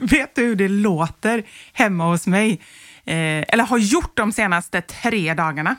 [0.10, 2.60] vet du hur det låter hemma hos mig?
[3.04, 5.76] Eh, eller har gjort de senaste tre dagarna?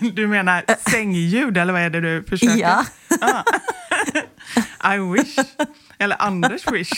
[0.00, 2.56] Du menar sängljud, eller vad är det du försöker?
[2.56, 2.84] Ja.
[4.94, 5.38] I wish.
[5.98, 6.92] Eller Anders wish,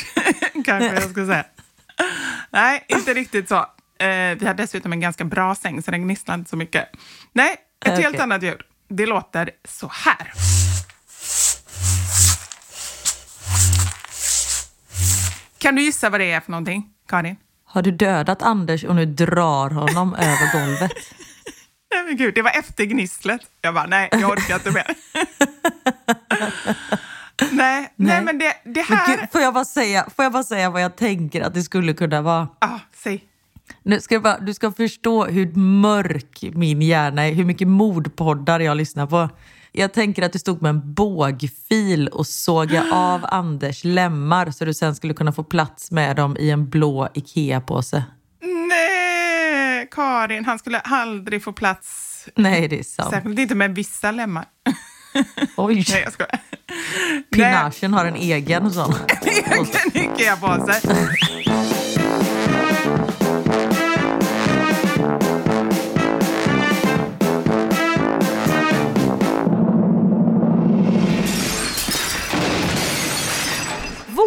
[0.64, 1.44] kanske jag ska säga.
[2.50, 3.56] Nej, inte riktigt så.
[3.98, 6.88] Eh, vi har dessutom en ganska bra säng, så den gnisslar inte så mycket.
[7.32, 8.20] Nej, ett helt Okej.
[8.20, 8.60] annat ljud.
[8.88, 10.32] Det låter så här.
[15.70, 17.36] Kan du gissa vad det är för någonting, Karin?
[17.64, 20.92] Har du dödat Anders och nu drar honom över golvet?
[21.94, 23.40] Nej men gud, det var efter gnisslet.
[23.60, 24.86] Jag bara, nej, jag orkar inte mer.
[27.50, 29.16] nej, nej, men det, det Men här...
[29.16, 31.94] gud, får, jag bara säga, får jag bara säga vad jag tänker att det skulle
[31.94, 32.48] kunna vara?
[32.58, 33.24] Ah, säg.
[33.82, 38.60] Nu ska jag bara, du ska förstå hur mörk min hjärna är, hur mycket mordpoddar
[38.60, 39.28] jag lyssnar på.
[39.72, 44.74] Jag tänker att du stod med en bågfil och sågade av Anders lemmar så du
[44.74, 48.04] sen skulle kunna få plats med dem i en blå Ikea-påse.
[48.68, 52.06] Nej, Karin, han skulle aldrig få plats.
[52.34, 53.10] Nej, det är sant.
[53.10, 54.44] Särskilt inte med vissa lemmar.
[55.56, 56.40] Oj, Nej, jag skojar.
[56.68, 58.94] Nej, pinachen har en egen sån.
[59.22, 60.80] egen Ikea-påse.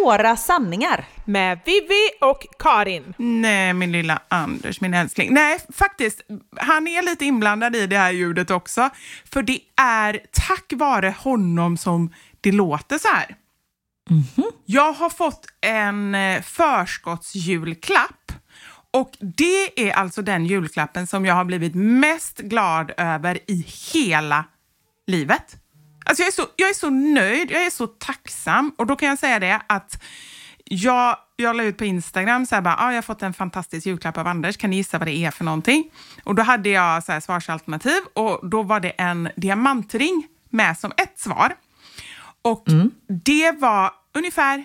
[0.04, 1.04] Våra sanningar.
[1.24, 3.14] Med Vivi och Karin.
[3.16, 5.34] Nej, min lilla Anders, min älskling.
[5.34, 6.20] Nej, faktiskt,
[6.56, 8.90] han är lite inblandad i det här ljudet också.
[9.32, 13.36] För det är tack vare honom som det låter så här.
[14.64, 18.32] Jag har fått en eh, förskottsjulklapp.
[18.90, 24.44] Och det är alltså den julklappen som jag har blivit mest glad över i hela
[25.06, 25.63] livet.
[26.04, 28.72] Alltså jag, är så, jag är så nöjd, jag är så tacksam.
[28.78, 30.02] Och då kan jag säga det att
[30.64, 33.86] jag, jag la ut på Instagram så här bara, ah, jag har fått en fantastisk
[33.86, 35.90] julklapp av Anders, kan ni gissa vad det är för någonting?
[36.24, 40.92] Och då hade jag så här svarsalternativ och då var det en diamantring med som
[40.96, 41.54] ett svar.
[42.42, 42.64] Och
[43.08, 44.64] det var ungefär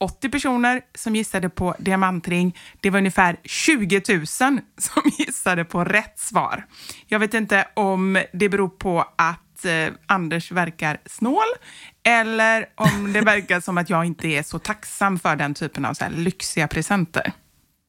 [0.00, 2.58] 80 personer som gissade på diamantring.
[2.80, 6.66] Det var ungefär 20 000 som gissade på rätt svar.
[7.06, 11.46] Jag vet inte om det beror på att eh, Anders verkar snål
[12.02, 15.94] eller om det verkar som att jag inte är så tacksam för den typen av
[15.94, 17.32] så här lyxiga presenter.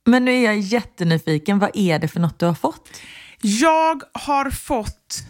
[0.05, 3.01] Men nu är jag jättenyfiken, vad är det för något du har fått?
[3.41, 5.23] Jag har fått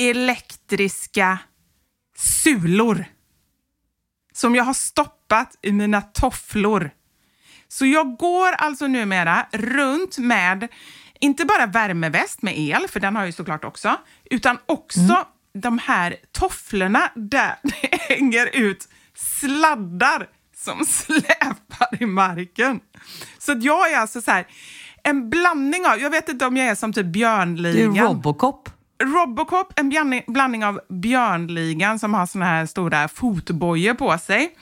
[0.00, 1.38] elektriska
[2.16, 3.04] sulor
[4.32, 6.90] som jag har stoppat i mina tofflor.
[7.68, 10.68] Så jag går alltså numera runt med
[11.20, 13.96] inte bara värmeväst med el, för den har jag ju såklart också,
[14.30, 22.80] utan också de här tofflorna där det hänger ut sladdar som släpar i marken.
[23.38, 24.46] Så att jag är alltså så här,
[25.02, 27.96] en blandning av, jag vet inte om jag är som typ Du är Björnligan.
[27.96, 28.68] Robocop.
[29.02, 34.56] Robocop, en blandning, blandning av Björnligan som har såna här stora fotbojor på sig.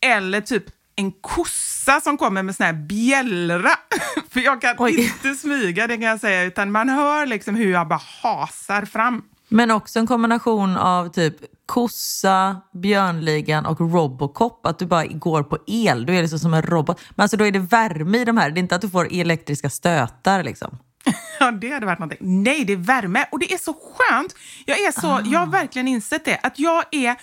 [0.00, 0.64] Eller typ
[0.96, 3.70] en kossa som kommer med sån här bjällra.
[4.30, 5.00] För jag kan Oj.
[5.00, 9.22] inte smyga, det kan jag säga, utan man hör liksom hur jag bara hasar fram.
[9.48, 11.36] Men också en kombination av typ
[11.66, 14.66] kossa, Björnligan och Robocop.
[14.66, 16.06] Att du bara går på el.
[16.06, 17.00] Du är liksom som en robot.
[17.10, 18.50] Men alltså då är det värme i de här.
[18.50, 20.78] Det är inte att du får elektriska stötar liksom.
[21.40, 22.42] Ja, det hade varit någonting.
[22.42, 24.34] Nej, det är värme och det är så skönt.
[24.64, 27.16] Jag, är så, jag har verkligen insett det, att jag är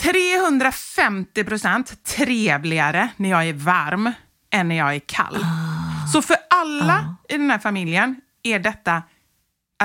[0.00, 4.12] 350 procent trevligare när jag är varm
[4.50, 5.46] än när jag är kall.
[6.12, 9.02] Så för alla i den här familjen är detta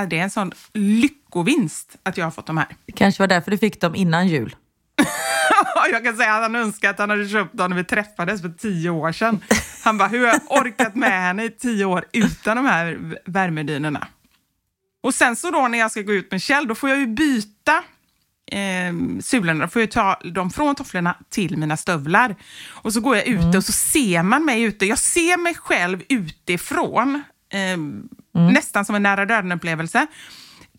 [0.02, 2.66] är det en sån lyckovinst att jag har fått de här.
[2.86, 4.56] Det kanske var därför du fick dem innan jul.
[5.92, 8.48] Jag kan säga att han önskar att han hade köpt dem när vi träffades för
[8.48, 9.40] tio år sedan.
[9.84, 14.08] Han bara, hur har jag orkat med henne i tio år utan de här värmedynorna?
[15.02, 17.06] Och sen så då när jag ska gå ut med Kjell, då får jag ju
[17.06, 17.84] byta
[18.52, 19.64] eh, sulorna.
[19.64, 22.36] Då får jag ta dem från tofflorna till mina stövlar.
[22.68, 24.86] Och så går jag ute och så ser man mig ute.
[24.86, 27.76] Jag ser mig själv utifrån, eh,
[28.52, 30.06] nästan som en nära döden-upplevelse.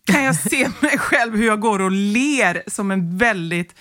[0.04, 3.74] Kan jag se mig själv hur jag går och ler som en väldigt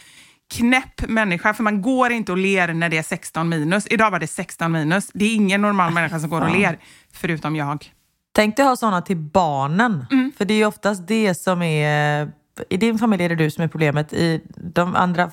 [0.53, 3.87] knäpp människa, för man går inte och ler när det är 16 minus.
[3.89, 5.07] Idag var det 16 minus.
[5.13, 6.79] Det är ingen normal människa som går och ler,
[7.13, 7.91] förutom jag.
[8.33, 10.05] Tänk dig ha såna till barnen.
[10.11, 10.31] Mm.
[10.37, 12.31] För det är ju oftast det som är...
[12.69, 14.13] I din familj är det du som är problemet.
[14.13, 14.41] I
[14.73, 15.31] de andra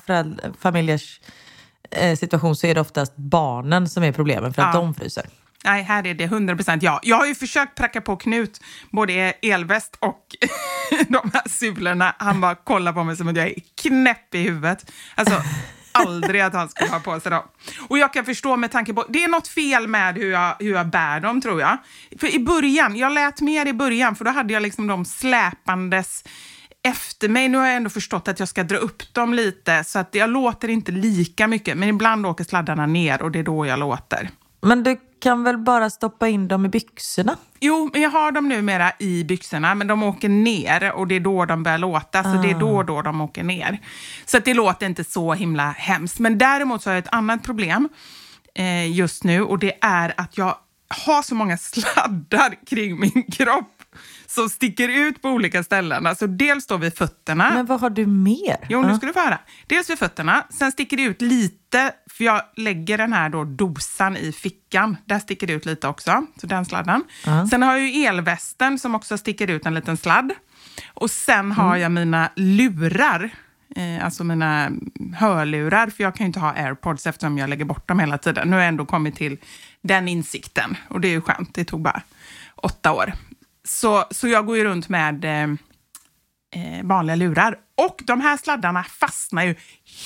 [0.59, 1.21] familjers
[1.91, 4.81] eh, situation så är det oftast barnen som är problemet för att Ja.
[4.81, 5.25] de fryser.
[5.63, 6.99] Nej, här är det 100% ja.
[7.03, 8.61] Jag har ju försökt pracka på Knut
[8.91, 10.25] både elväst och
[11.07, 12.15] de här sulorna.
[12.19, 14.91] Han bara kollar på mig som att jag är knäpp i huvudet.
[15.15, 15.41] Alltså,
[15.91, 17.43] aldrig att han skulle ha på sig dem.
[17.87, 20.73] Och jag kan förstå med tanke på, det är något fel med hur jag, hur
[20.73, 21.77] jag bär dem tror jag.
[22.19, 26.23] För i början, jag lät mer i början för då hade jag liksom de släpandes
[26.83, 27.49] efter mig.
[27.49, 30.29] Nu har jag ändå förstått att jag ska dra upp dem lite så att jag
[30.29, 31.77] låter inte lika mycket.
[31.77, 34.29] Men ibland åker sladdarna ner och det är då jag låter.
[34.61, 37.37] Men du kan väl bara stoppa in dem i byxorna?
[37.59, 41.19] Jo, men jag har dem numera i byxorna, men de åker ner och det är
[41.19, 42.23] då de börjar låta.
[42.23, 43.79] Så det är då och då de åker ner.
[44.25, 46.19] Så att det låter inte så himla hemskt.
[46.19, 47.89] Men däremot så har jag ett annat problem
[48.55, 50.55] eh, just nu och det är att jag
[51.05, 53.78] har så många sladdar kring min kropp
[54.29, 56.07] som sticker ut på olika ställen.
[56.07, 57.51] Alltså dels då vid fötterna.
[57.53, 58.57] Men vad har du mer?
[58.69, 59.39] Jo, nu ska du få höra.
[59.67, 64.17] Dels vid fötterna, sen sticker det ut lite, för jag lägger den här då dosan
[64.17, 64.97] i fickan.
[65.05, 67.03] Där sticker det ut lite också, så den sladden.
[67.25, 67.47] Ja.
[67.47, 70.31] Sen har jag ju elvästen som också sticker ut en liten sladd.
[70.93, 73.29] Och sen har jag mina lurar,
[73.75, 74.71] eh, alltså mina
[75.15, 78.47] hörlurar, för jag kan ju inte ha airpods eftersom jag lägger bort dem hela tiden.
[78.49, 79.37] Nu har jag ändå kommit till
[79.81, 82.01] den insikten och det är ju skönt, det tog bara
[82.55, 83.13] åtta år.
[83.69, 87.55] Så, så jag går ju runt med eh, eh, vanliga lurar.
[87.77, 89.55] Och de här sladdarna fastnar ju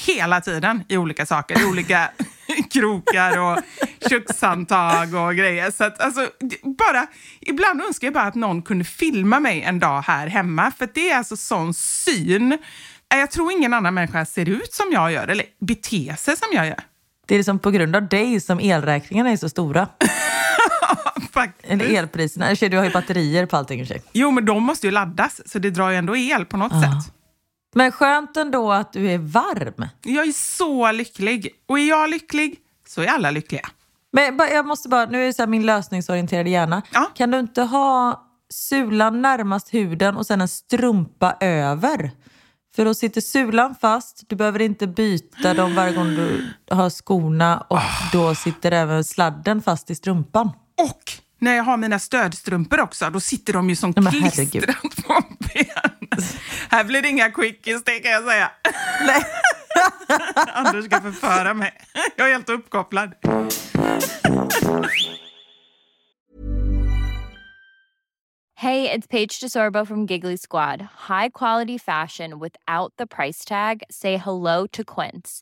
[0.06, 2.10] hela tiden i olika saker, i olika
[2.74, 3.60] krokar och
[4.10, 5.71] kökshandtag och grejer.
[5.71, 6.30] Så att, alltså,
[6.77, 7.07] bara,
[7.42, 11.09] ibland önskar jag bara att någon kunde filma mig en dag här hemma, för det
[11.09, 12.51] är alltså sån syn.
[13.13, 16.48] Eh, Jag tror ingen annan människa ser ut som jag gör, eller beter sig som
[16.51, 16.80] jag gör.
[17.27, 19.88] Det är liksom på grund av dig som elräkningarna är så stora.
[21.33, 21.71] Faktiskt.
[21.71, 22.51] Eller elpriserna.
[22.51, 24.09] I Du har ju batterier på allting i och.
[24.13, 27.13] Jo, men de måste ju laddas, så det drar ju ändå el på något sätt.
[27.75, 29.88] Men skönt ändå att du är varm.
[30.03, 31.50] Jag är så lycklig.
[31.65, 32.57] Och är jag lycklig
[32.88, 33.69] så är alla lyckliga.
[34.12, 36.81] Men jag måste bara, nu är det så här min lösningsorienterade hjärna.
[36.91, 37.12] Ja.
[37.15, 42.12] Kan du inte ha sulan närmast huden och sen en strumpa över?
[42.75, 47.57] För då sitter sulan fast, du behöver inte byta dem varje gång du har skorna
[47.57, 47.80] och
[48.12, 50.51] då sitter även sladden fast i strumpan.
[50.81, 51.12] Och
[51.44, 54.51] när jag har mina stödstrumpor också, då sitter de ju som men herregud.
[54.51, 56.28] klistrat på benen.
[56.69, 58.51] Här blir det inga quickies, det kan jag säga.
[59.07, 59.24] Nej.
[60.54, 61.74] Anders ska förföra mig.
[62.16, 63.13] Jag är helt uppkopplad.
[68.56, 70.81] Hey, it's Paige DeSorbo from Giggly Squad.
[71.10, 73.84] High quality fashion without the price tag.
[73.90, 75.42] Say hello to Quince.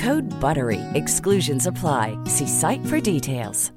[0.00, 0.80] Code BUTTERY.
[0.94, 2.18] Exclusions apply.
[2.26, 3.72] See site for details.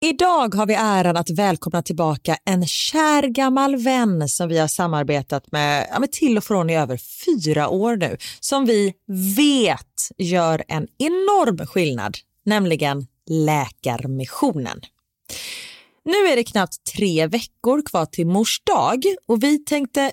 [0.00, 5.52] Idag har vi äran att välkomna tillbaka en kär gammal vän som vi har samarbetat
[5.52, 6.96] med, ja, med till och från i över
[7.26, 8.16] fyra år nu.
[8.40, 8.94] Som vi
[9.36, 14.80] vet gör en enorm skillnad, nämligen Läkarmissionen.
[16.04, 20.12] Nu är det knappt tre veckor kvar till mors dag och vi tänkte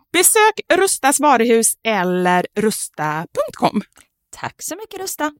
[0.13, 3.81] Besök Rustas varuhus eller rusta.com.
[4.29, 5.31] Tack så mycket Rusta.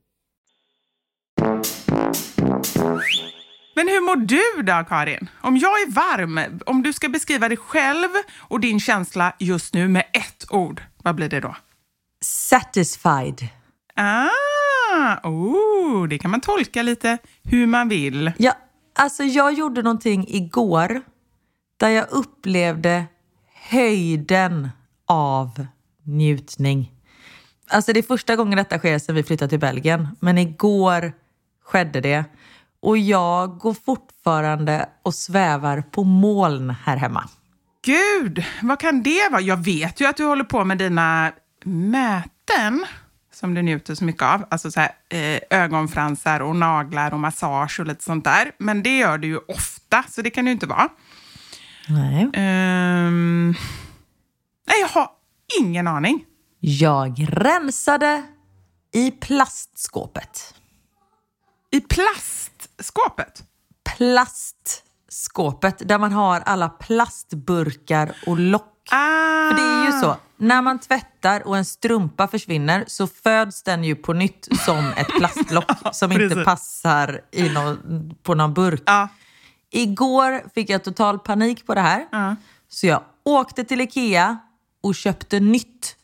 [3.75, 5.29] Men hur mår du då, Karin?
[5.41, 9.87] Om jag är varm, om du ska beskriva dig själv och din känsla just nu
[9.87, 11.55] med ett ord, vad blir det då?
[12.21, 13.47] Satisfied.
[13.95, 18.31] Ah, oh, det kan man tolka lite hur man vill.
[18.37, 18.57] Ja,
[18.95, 21.01] alltså jag gjorde någonting igår
[21.77, 23.05] där jag upplevde
[23.71, 24.69] höjden
[25.05, 25.65] av
[26.03, 26.91] njutning.
[27.69, 30.07] Alltså det är första gången detta sker sedan vi flyttade till Belgien.
[30.19, 31.13] Men igår
[31.63, 32.25] skedde det.
[32.81, 37.29] Och jag går fortfarande och svävar på moln här hemma.
[37.85, 39.41] Gud, vad kan det vara?
[39.41, 41.31] Jag vet ju att du håller på med dina
[41.65, 42.85] möten
[43.33, 44.45] som du njuter så mycket av.
[44.49, 48.51] Alltså så här, eh, ögonfransar och naglar och massage och lite sånt där.
[48.57, 50.89] Men det gör du ju ofta, så det kan det ju inte vara.
[51.93, 52.29] Nej.
[52.33, 53.55] Ehm,
[54.67, 55.09] nej, jag har
[55.59, 56.25] ingen aning.
[56.59, 58.23] Jag rensade
[58.93, 60.53] i plastskåpet.
[61.71, 63.43] I plastskåpet?
[63.97, 68.67] Plastskåpet där man har alla plastburkar och lock.
[68.91, 69.49] Ah.
[69.49, 73.83] För det är ju så, när man tvättar och en strumpa försvinner så föds den
[73.83, 78.83] ju på nytt som ett plastlock som inte passar i någon, på någon burk.
[78.85, 79.09] Ja.
[79.71, 82.07] Igår fick jag total panik på det här.
[82.11, 82.35] Ja.
[82.67, 84.37] Så jag åkte till Ikea
[84.83, 85.95] och köpte nytt.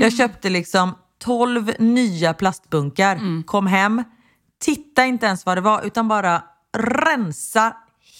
[0.00, 3.42] Jag köpte liksom 12 nya plastbunkar.
[3.46, 4.04] Kom hem,
[4.60, 6.42] titta inte ens vad det var utan bara
[6.76, 7.76] rensa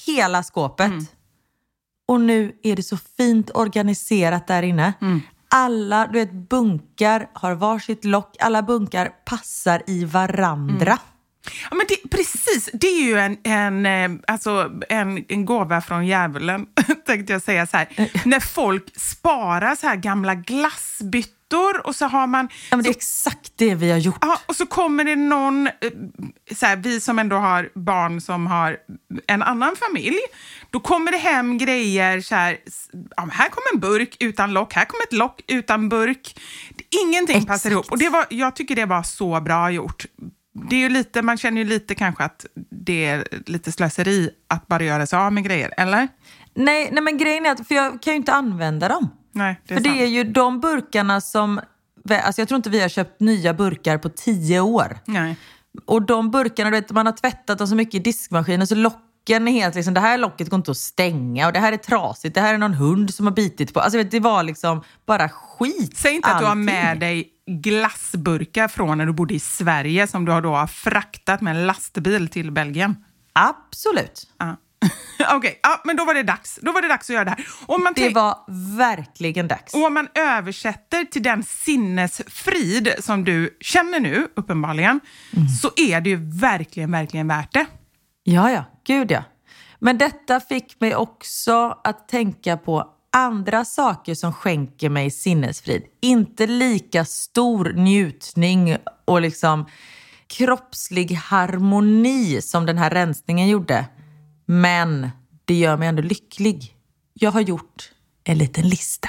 [0.07, 0.91] hela skåpet.
[2.09, 4.93] Och nu är det så fint organiserat där inne.
[5.51, 8.37] Alla du vet, bunkar har varsitt lock.
[8.41, 10.99] Alla bunkar passar i varandra.
[11.71, 16.07] Ja, men det, precis, det är ju en, en, eh, alltså en, en gåva från
[16.07, 16.67] djävulen,
[17.07, 17.67] tänkte jag säga.
[17.67, 17.89] så här.
[18.25, 22.49] När folk sparar så här gamla glassbyttor och så har man...
[22.71, 24.19] Ja, men det är så, exakt det vi har gjort.
[24.21, 25.73] ja, och så kommer det någon, eh,
[26.57, 28.77] så här, vi som ändå har barn som har
[29.27, 30.19] en annan familj,
[30.71, 32.59] då kommer det hem grejer så här,
[33.17, 36.41] ja, här kommer en burk utan lock, här kommer ett lock utan burk.
[37.05, 37.49] Ingenting Exakt.
[37.49, 37.91] passar ihop.
[37.91, 40.07] Och det var, jag tycker det var så bra gjort.
[40.71, 44.67] Det är ju lite, man känner ju lite kanske att det är lite slöseri att
[44.67, 46.09] bara göra sig av med grejer, eller?
[46.55, 49.11] Nej, nej, men grejen är att för jag kan ju inte använda dem.
[49.33, 50.01] Nej, det är för det sant.
[50.01, 51.61] är ju de burkarna som...
[52.11, 54.99] Alltså jag tror inte vi har köpt nya burkar på tio år.
[55.05, 55.37] Nej.
[55.85, 59.49] Och de burkarna, du vet, man har tvättat dem så mycket i diskmaskinen så locken
[59.49, 62.35] är helt liksom, det här locket går inte att stänga och det här är trasigt,
[62.35, 63.81] det här är någon hund som har bitit på.
[63.81, 65.97] Alltså vet, det var liksom bara skit.
[65.97, 66.65] Säg inte att du har allting.
[66.65, 71.41] med dig glassburkar från när du bodde i Sverige som du har då har fraktat
[71.41, 72.97] med en lastbil till Belgien.
[73.33, 74.27] Absolut.
[74.39, 74.57] Ja.
[75.37, 76.59] Okej, ja, men då var det dags.
[76.63, 77.47] Då var det dags att göra det här.
[77.67, 78.39] Om man, Det var
[78.79, 79.75] verkligen dags.
[79.75, 85.01] och om man översätter till den sinnesfrid som du känner nu, uppenbarligen,
[85.37, 85.49] Mm.
[85.49, 87.67] så är det ju verkligen, verkligen värt det.
[88.25, 88.65] Ja, ja.
[88.87, 89.25] Gud ja.
[89.79, 95.83] Men detta fick mig också att tänka på andra saker som skänker mig sinnesfrid.
[96.01, 99.67] Inte lika stor njutning och liksom
[100.27, 103.87] kroppslig harmoni som den här rensningen gjorde.
[104.47, 105.11] Men
[105.45, 106.75] det gör mig ändå lycklig.
[107.15, 107.91] Jag har gjort
[108.25, 109.09] en liten lista.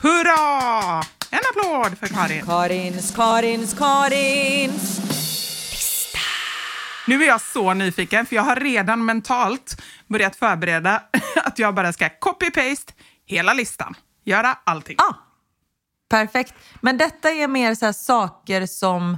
[0.00, 1.02] Hurra!
[1.30, 2.46] En applåd för Karin.
[2.46, 5.00] Karins, Karins, Karins.
[7.06, 11.02] Nu är jag så nyfiken, för jag har redan mentalt börjat förbereda
[11.44, 12.92] att jag bara ska copy-paste
[13.28, 13.94] hela listan.
[14.24, 14.96] Göra allting.
[14.98, 15.14] Ah,
[16.10, 16.54] perfekt.
[16.80, 19.16] Men detta är mer så saker som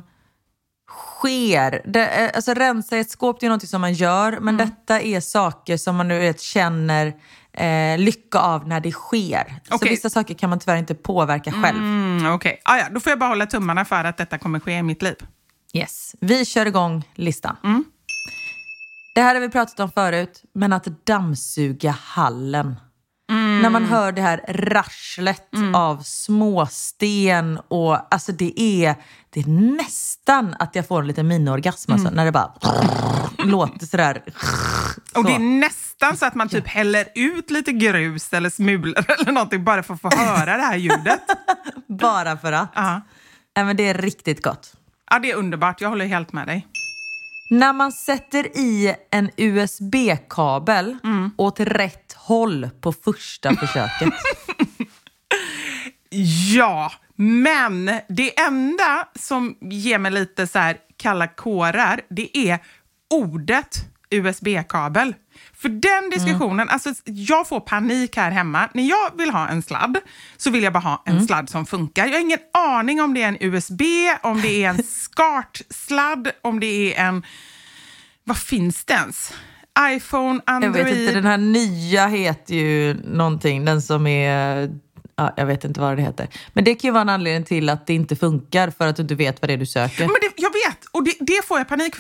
[0.91, 1.83] sker.
[1.85, 5.01] Det, är- alltså rensa i ett skåp det är något som man gör, men detta
[5.01, 7.07] är saker som man nu vet, känner
[7.53, 9.61] eh, lycka av när det sker.
[9.69, 9.89] Så Okej.
[9.91, 11.79] vissa saker kan man tyvärr inte påverka själv.
[11.79, 14.73] Mm, Okej, ah, ja, då får jag bara hålla tummarna för att detta kommer ske
[14.73, 15.17] i mitt liv.
[15.75, 16.15] Yes.
[16.21, 17.57] Vi kör igång listan.
[19.15, 22.77] Det här har vi pratat om förut, men att dammsuga hallen.
[23.31, 28.95] När man hör det här rasslet av småsten och alltså det är,
[29.31, 32.53] det är nästan att jag får en liten miniorgasm alltså, när det bara
[33.39, 34.23] låter sådär.
[35.15, 35.43] Och det är Så.
[35.43, 39.95] nästan så att man typ häller ut lite grus eller smulor eller någonting bara för
[39.95, 41.21] att få höra det här ljudet.
[42.01, 42.71] Bara för att.
[42.75, 43.01] Ja.
[43.57, 44.73] Nej, men det är riktigt gott.
[45.11, 45.81] Ja, det är underbart.
[45.81, 46.67] Jag håller helt med dig.
[47.51, 50.97] När man sätter i en USB-kabel
[51.37, 54.15] åt rätt håll på första försöket.
[56.55, 62.59] Ja, men det enda som ger mig lite så här kalla kårar, det är
[63.11, 63.77] ordet
[64.11, 65.15] USB-kabel.
[65.61, 68.69] För den diskussionen, alltså jag får panik här hemma.
[68.75, 69.99] När jag vill ha en sladd
[70.37, 72.07] så vill jag bara ha en sladd som funkar.
[72.07, 73.83] Jag har ingen aning om det är en USB,
[74.23, 77.23] om det är en SCART-sladd, om det är en...
[78.25, 79.33] Vad finns det ens?
[79.81, 80.85] iPhone, Jag Android...
[80.85, 84.71] vet inte, den här nya heter ju någonting, den som är...
[85.17, 86.29] Ja, jag vet inte vad det heter.
[86.53, 89.03] Men det kan ju vara en anledning till att det inte funkar för att du
[89.03, 90.01] inte vet vad det är du söker.
[90.07, 91.95] Men det, jag vet, och det, det får jag panik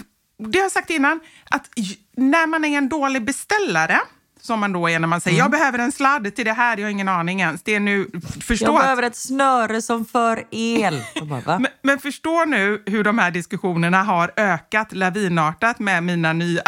[0.48, 1.68] Det har jag sagt innan, att
[2.16, 4.00] när man är en dålig beställare
[4.40, 6.84] som man då är när man säger jag behöver en sladd till det här, jag
[6.84, 7.62] har ingen aning ens.
[7.62, 8.06] Det är nu,
[8.40, 11.02] förstå Jag behöver ett snöre som för el.
[11.22, 16.62] Bara, men, men förstå nu hur de här diskussionerna har ökat lavinartat med mina nya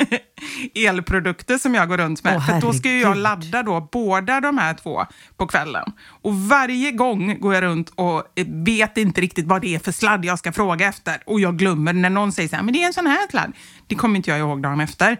[0.74, 2.36] elprodukter som jag går runt med.
[2.36, 5.92] Åh, För då ska ju jag ladda då båda de här två på kvällen.
[6.22, 10.24] Och varje gång går jag runt och vet inte riktigt vad det är för sladd
[10.24, 11.22] jag ska fråga efter.
[11.26, 13.52] Och jag glömmer när någon säger så här, men det är en sån här sladd.
[13.86, 15.16] Det kommer inte jag ihåg dagen efter.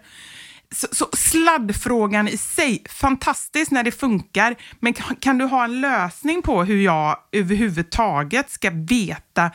[0.74, 5.80] Så, så sladdfrågan i sig, fantastiskt när det funkar, men kan, kan du ha en
[5.80, 9.50] lösning på hur jag överhuvudtaget ska veta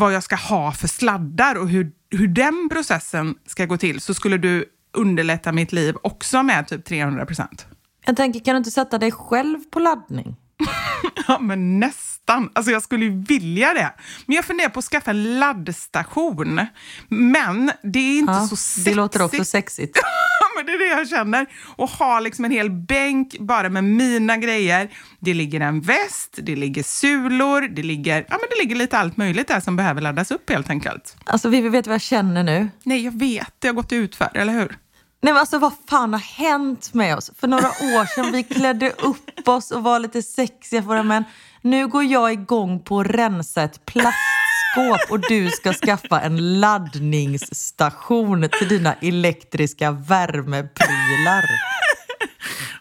[0.00, 4.14] vad jag ska ha för sladdar och hur, hur den processen ska gå till så
[4.14, 4.64] skulle du
[4.96, 7.66] underlätta mitt liv också med typ 300 procent.
[8.06, 10.36] Jag tänker, kan du inte sätta dig själv på laddning?
[11.28, 12.19] Ja, men nästan.
[12.52, 13.92] Alltså jag skulle ju vilja det.
[14.26, 16.60] Men jag funderar på att skaffa en laddstation.
[17.08, 18.84] Men det är inte Ja, så sexigt.
[18.84, 19.98] det låter också sexigt.
[20.56, 21.46] Men det är det jag känner.
[21.76, 24.90] Och ha liksom en hel bänk bara med mina grejer.
[25.20, 29.16] Det ligger en väst, det ligger sulor, det ligger, ja, men det ligger lite allt
[29.16, 31.16] möjligt där som behöver laddas upp helt enkelt.
[31.24, 32.68] Alltså Vivi, vet vad jag känner nu?
[32.82, 33.52] Nej, jag vet.
[33.58, 34.78] Det har gått ut för, eller hur?
[35.22, 37.30] Nej men alltså vad fan har hänt med oss?
[37.40, 41.24] För några år sedan vi klädde upp oss och var lite sexiga för våra män.
[41.62, 48.48] Nu går jag igång på att rensa ett plastskåp och du ska skaffa en laddningsstation
[48.58, 51.44] till dina elektriska värmeprylar.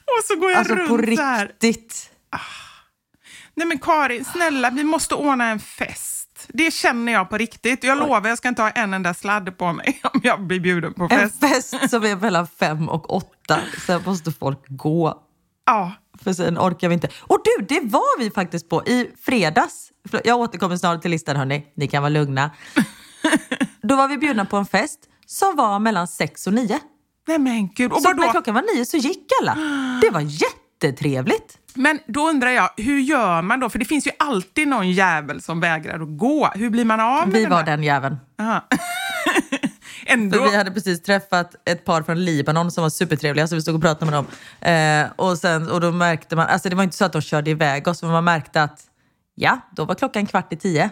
[0.06, 1.45] Och så går jag Alltså runt på så här.
[1.47, 2.12] riktigt.
[3.56, 6.19] Nej men Karin, snälla, vi måste ordna en fest.
[6.47, 7.84] Det känner jag på riktigt.
[7.84, 10.93] Jag lovar, jag ska inte ha en enda sladd på mig om jag blir bjuden
[10.93, 11.39] på En fest.
[11.39, 13.60] fest som är mellan fem och åtta.
[13.88, 15.23] Sen måste folk gå.
[15.65, 15.91] Ja,
[16.23, 17.10] För sen orkar vi inte.
[17.19, 19.89] Och du, det var vi faktiskt på i fredags.
[20.23, 21.65] Jag återkommer snart till listan hörni.
[21.75, 22.52] Ni kan vara lugna.
[23.82, 26.80] Då var vi bjudna på en fest som var mellan sex och nio.
[27.28, 27.91] nej men gud.
[27.91, 29.58] Och Så när klockan var nio så gick alla.
[30.02, 31.58] Det var jättetrevligt.
[31.82, 33.70] Men då undrar jag, hur gör man då?
[33.70, 36.52] För det finns ju alltid någon jävel som vägrar att gå.
[36.56, 37.65] Hur blir man av med Vi den var här?
[37.65, 38.18] den jäveln.
[38.39, 38.68] Aha.
[40.08, 40.44] För Ändå.
[40.50, 43.82] vi hade precis träffat ett par från Libanon som var supertrevliga så vi stod och
[43.82, 44.26] pratade med dem.
[44.74, 47.50] Eh, och, sen, och då märkte man, alltså det var inte så att de körde
[47.52, 48.82] iväg oss men man märkte att
[49.36, 50.89] ja, då var klockan kvart i tio.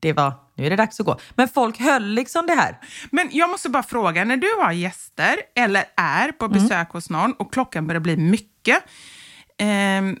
[0.00, 1.18] Det var, nu är det dags att gå.
[1.34, 2.78] Men folk höll liksom det här.
[3.10, 6.62] Men jag måste bara fråga, när du har gäster eller är på Mm.
[6.62, 8.78] besök hos någon och klockan börjar bli mycket,
[9.58, 10.16] ehm,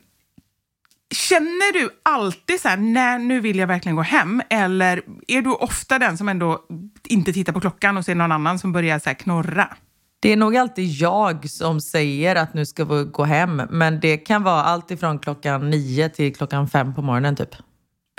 [1.14, 4.42] känner du alltid så här, nej nu vill jag verkligen gå hem?
[4.50, 6.60] Eller är du ofta den som ändå
[7.04, 9.76] inte tittar på klockan och ser någon annan som börjar så knorra?
[10.20, 13.62] Det är nog alltid jag som säger att nu ska vi gå hem.
[13.70, 17.50] Men det kan vara allt ifrån klockan nio till klockan fem på morgonen typ.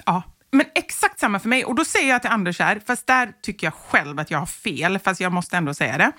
[0.06, 1.66] Ja, men exakt samma för mig.
[1.66, 4.46] Och då säger jag till Anders här, fast där tycker jag själv att jag har
[4.46, 6.12] fel, fast jag måste ändå säga det.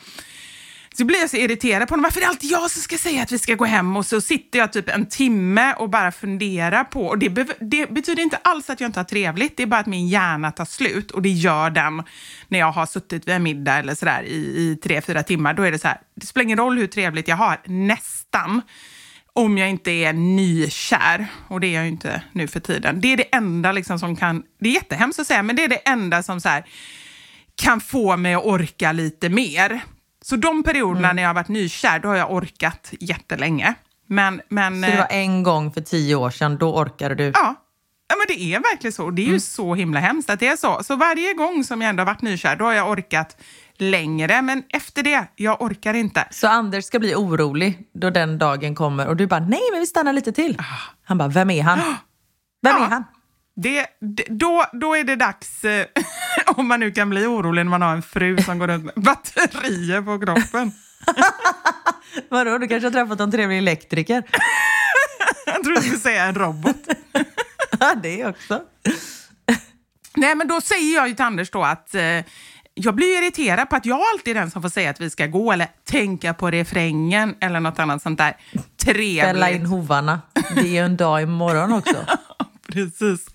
[0.98, 2.02] Så blir jag så irriterad på honom.
[2.02, 3.96] Varför är det alltid jag som ska säga att vi ska gå hem?
[3.96, 7.06] Och så sitter jag typ en timme och bara funderar på...
[7.06, 9.56] Och det, be det betyder inte alls att jag inte har trevligt.
[9.56, 11.10] Det är bara att min hjärna tar slut.
[11.10, 12.02] Och det gör den
[12.48, 15.54] när jag har suttit vid en middag eller sådär i, i tre, fyra timmar.
[15.54, 18.62] Då är det så här, det spelar ingen roll hur trevligt jag har, nästan.
[19.32, 23.00] Om jag inte är nykär, och det är jag ju inte nu för tiden.
[23.00, 24.42] Det är det enda liksom som kan...
[24.60, 26.64] Det är jättehemskt att säga, men det är det enda som så här,
[27.54, 29.82] kan få mig att orka lite mer.
[30.28, 33.74] Så de perioderna när jag har varit nykär, då har jag orkat jättelänge.
[34.06, 37.24] Men, men, Så det var eh, en gång för tio år sedan, då orkade du.
[37.24, 37.54] ja.
[38.08, 39.10] ja, men det är verkligen så.
[39.10, 40.80] Det är ju så himla hemskt att det är så.
[40.82, 43.36] Så varje gång som jag ändå har varit nykär, då har jag orkat
[43.76, 44.42] längre.
[44.42, 46.28] Men efter det, jag orkar inte.
[46.30, 49.86] Så Anders ska bli orolig då den dagen kommer och du bara nej men vi
[49.86, 50.58] stannar lite till.
[51.04, 51.78] Han bara vem är han?
[52.62, 52.84] Vem Ja.
[52.84, 53.04] är han?
[53.62, 55.86] Det, det, då, då är det dags, eh,
[56.46, 58.94] om man nu kan bli orolig när man har en fru som går runt med
[59.04, 60.72] batterier på kroppen.
[62.30, 64.22] Vadå, du kanske har träffat en trevlig elektriker?
[65.46, 66.76] Jag tror du skulle säga en robot.
[67.80, 68.60] Ja, det också.
[70.16, 72.24] Nej, men då säger jag ju till Anders då att eh,
[72.74, 75.26] jag blir irriterad på att jag alltid är den som får säga att vi ska
[75.26, 78.36] gå eller tänka på refrängen eller något annat sånt där
[78.84, 79.24] trevligt.
[79.24, 80.20] Fälla in hovarna.
[80.54, 81.96] Det är ju en dag imorgon också.
[82.72, 83.26] Precis.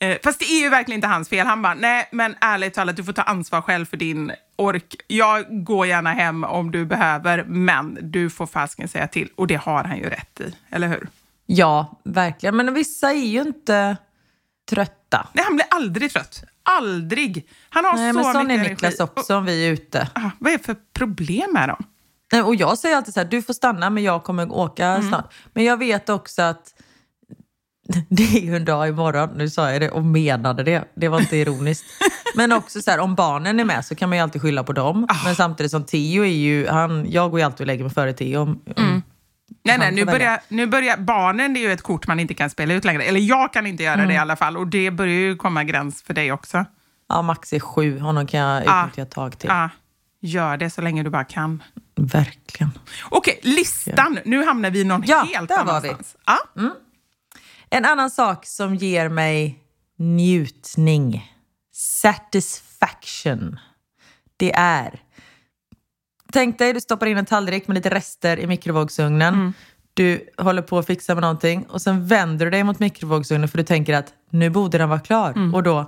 [0.00, 1.46] Eh, fast det är ju verkligen inte hans fel.
[1.46, 4.94] Han bara, nej men ärligt talat, du får ta ansvar själv för din ork.
[5.06, 9.28] Jag går gärna hem om du behöver, men du får fasken säga till.
[9.36, 11.08] Och det har han ju rätt i, eller hur?
[11.46, 12.56] Ja, verkligen.
[12.56, 13.96] Men vissa är ju inte
[14.70, 15.28] trötta.
[15.32, 16.42] Nej, han blir aldrig trött.
[16.62, 17.48] Aldrig.
[17.68, 19.02] Han har Nej, så men sån är Niklas energi.
[19.16, 20.08] också om vi är ute.
[20.14, 21.84] Ah, vad är det för problem med dem?
[22.44, 25.08] Och jag säger alltid så här, du får stanna men jag kommer åka Mm.
[25.08, 25.32] snart.
[25.52, 26.74] Men jag vet också att
[28.08, 29.30] det är ju en dag imorgon.
[29.36, 30.84] Nu sa jag det och menade det.
[30.94, 31.84] Det var inte ironiskt.
[32.36, 34.72] Men också så här, om barnen är med så kan man ju alltid skylla på
[34.72, 35.06] dem.
[35.08, 35.14] Ah.
[35.24, 38.12] Men samtidigt som Theo är ju, han, jag går ju alltid och lägger mig före
[38.12, 38.40] Theo.
[38.42, 39.02] Om, om,
[39.64, 42.34] Nej, nej, Han nu börjar, nu börjar barnen, det är ju ett kort man inte
[42.34, 43.02] kan spela ut längre.
[43.02, 44.08] Eller jag kan inte göra Mm.
[44.08, 44.56] det i alla fall.
[44.56, 46.64] Och det börjar ju komma gräns för dig också.
[47.08, 47.98] Ja, Max är sju.
[47.98, 48.80] Honom kan jag Ja.
[48.82, 49.48] utnyttja ett tag till.
[49.48, 49.68] Ja,
[50.20, 51.62] gör det så länge du bara kan.
[51.96, 52.70] Verkligen.
[53.10, 54.18] Okej, listan.
[54.24, 56.16] Nu hamnar vi någon Ja, helt där var annanstans.
[56.26, 56.38] Ja.
[57.70, 59.58] En annan sak som ger mig
[59.98, 61.32] njutning,
[61.72, 63.58] satisfaction,
[64.36, 65.00] det är...
[66.32, 69.52] Tänk dig, du stoppar in en tallrik med lite rester i mikrovågsugnen.
[69.94, 73.58] Du håller på att fixa med någonting och sen vänder du dig mot mikrovågsugnen för
[73.58, 75.54] du tänker att nu borde den vara klar.
[75.54, 75.84] Och då,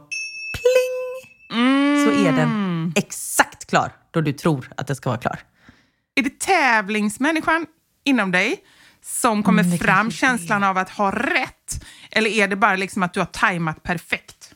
[0.56, 1.56] pling,
[2.04, 5.38] så är den exakt klar då du tror att den ska vara klar.
[6.14, 7.66] Är det tävlingsmänniskan
[8.04, 8.56] inom dig
[9.02, 11.56] som kommer Mm, fram känslan av att ha rätt?
[12.10, 14.54] Eller är det bara liksom att du har tajmat perfekt?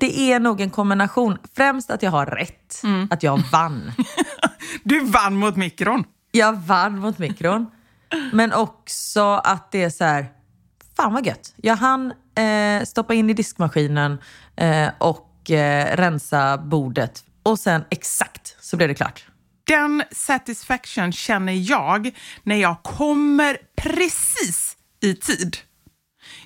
[0.00, 1.38] Det är nog en kombination.
[1.56, 3.92] Främst att jag har rätt, att jag vann.
[4.84, 6.04] Du vann mot mikron.
[6.32, 7.66] Jag vann mot mikron.
[8.32, 10.26] Men också att det är så här,
[10.96, 11.54] fan vad gött.
[11.56, 14.18] Jag hann eh, stoppa in i diskmaskinen
[14.56, 17.24] eh, och eh, rensa bordet.
[17.42, 19.26] Och sen exakt så blev det klart.
[19.66, 22.10] Den satisfaction känner jag
[22.42, 25.56] när jag kommer precis i tid.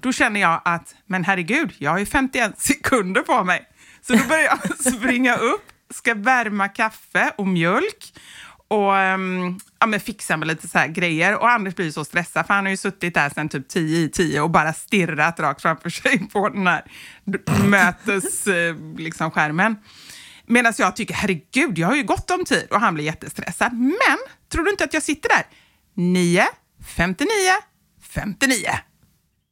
[0.00, 3.68] då känner jag att, men herregud, jag har ju 51 sekunder på mig.
[4.00, 4.58] Så då börjar jag
[4.94, 8.12] springa upp, ska värma kaffe och mjölk
[8.68, 11.36] och um, ja, men fixa med lite så grejer.
[11.36, 14.08] Och Anders blir så stressad, för han har ju suttit där sedan typ 10 i
[14.08, 16.84] 10 och bara stirrat rakt framför sig på den här
[17.68, 18.96] mötesskärmen.
[18.96, 19.76] Liksom, skärmen.
[20.46, 22.66] Medan jag tycker, herregud, jag har ju gott om tid.
[22.70, 23.72] Och han blir jättestressad.
[23.72, 24.18] Men,
[24.52, 25.46] tror du inte att jag sitter där?
[25.94, 26.46] 9,
[26.96, 27.28] 59,
[28.12, 28.56] 59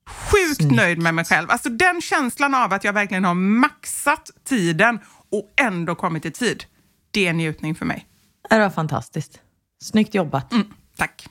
[0.07, 1.51] sjukt nöjd med mig själv.
[1.51, 4.99] Alltså den känslan av att jag verkligen har maxat tiden
[5.33, 6.65] och ändå kommit i tid.
[7.11, 8.07] Det är en njutning för mig.
[8.51, 9.41] Det var fantastiskt.
[9.83, 10.53] Snyggt jobbat.
[10.53, 11.27] Mm, tack.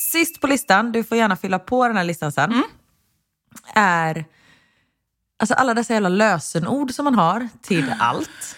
[0.00, 2.62] Sist på listan, du får gärna fylla på den här listan sen,
[3.74, 4.24] är
[5.38, 8.56] alltså alla dessa jävla lösenord som man har till allt.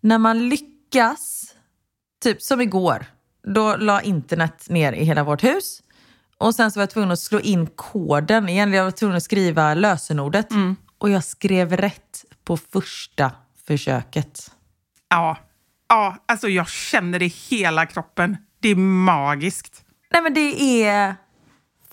[0.00, 1.54] När man lyckas,
[2.22, 3.06] typ som igår,
[3.54, 5.82] då la internet ner i hela vårt hus.
[6.38, 8.72] Och sen så var jag tvungen att slå in koden igen.
[8.72, 10.48] Jag var tvungen att skriva lösenordet.
[10.98, 13.32] Och jag skrev rätt på första
[13.66, 14.50] försöket.
[15.08, 15.38] Ja,
[15.88, 18.36] ja, alltså jag känner det i hela kroppen.
[18.60, 19.84] Det är magiskt.
[20.12, 21.14] Nej men det är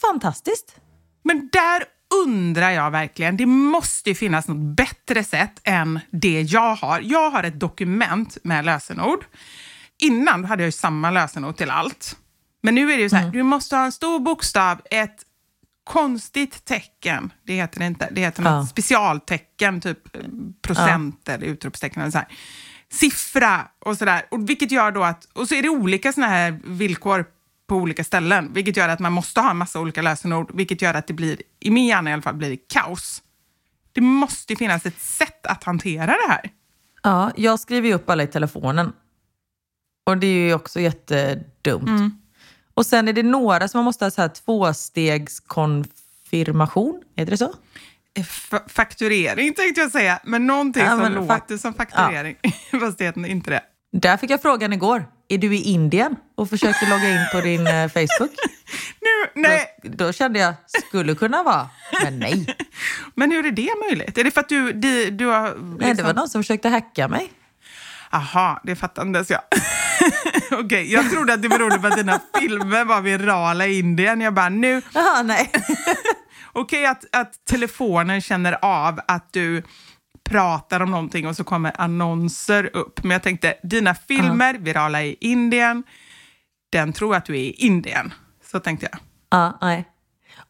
[0.01, 0.75] fantastiskt.
[1.23, 1.83] Men där
[2.25, 6.99] undrar jag verkligen, det måste ju finnas något bättre sätt än det jag har.
[6.99, 9.25] Jag har ett dokument med lösenord.
[9.97, 12.17] Innan hade jag ju samma lösenord till allt.
[12.63, 15.25] Men nu är det ju så här, du måste ha en stor bokstav, ett
[15.83, 18.67] konstigt tecken, det heter det inte, det heter något Ja.
[18.67, 20.21] specialtecken, typ eh,
[20.61, 22.27] procent eller utropstecken eller så här.
[22.91, 24.25] Siffra och sådär.
[24.31, 27.25] Och vilket gör då att, och så är det olika såna här villkor
[27.67, 30.93] på olika ställen, vilket gör att man måste ha en massa olika lösenord, vilket gör
[30.93, 33.21] att det blir, i min hjärna i alla fall, blir det kaos.
[33.93, 36.49] Det måste ju finnas ett sätt att hantera det här.
[37.03, 38.93] Ja, jag skriver ju upp alla i telefonen.
[40.05, 42.13] Och det är ju också jättedumt.
[42.81, 47.01] Och sen är det några som man måste ha så här tvåstegskonfirmation.
[47.17, 47.53] Heter det så?
[48.19, 52.35] F- fakturering tänkte jag säga, men någonting Ja, som men låter fak- som fakturering.
[52.79, 53.61] Fast det heter inte det.
[53.91, 55.05] Där fick jag frågan igår.
[55.29, 58.31] Är du i Indien och försökte logga in på din eh, Facebook?
[59.01, 59.07] Nu,
[59.41, 60.53] nej, Då, då kände jag,
[60.87, 61.69] skulle kunna vara,
[62.03, 62.55] men nej.
[63.15, 64.17] men hur är det möjligt?
[64.17, 65.41] Är det för att du, du, du har...
[65.41, 67.31] nej det var liksom- någon som försökte hacka mig.
[68.11, 69.41] Aha, det fattandes jag.
[70.59, 74.21] Okej, jag trodde att det berodde på att dina filmer var virala i Indien.
[74.21, 74.81] Jag bara, nu...
[74.93, 75.51] Jaha, nej.
[76.53, 79.63] Okej att, att telefonen känner av att du
[80.29, 83.03] pratar om någonting och så kommer annonser upp.
[83.03, 85.83] Men jag tänkte, dina filmer, virala i Indien,
[86.71, 88.13] den tror att du är i Indien.
[88.51, 88.99] Så tänkte jag.
[89.29, 89.85] Ja, nej.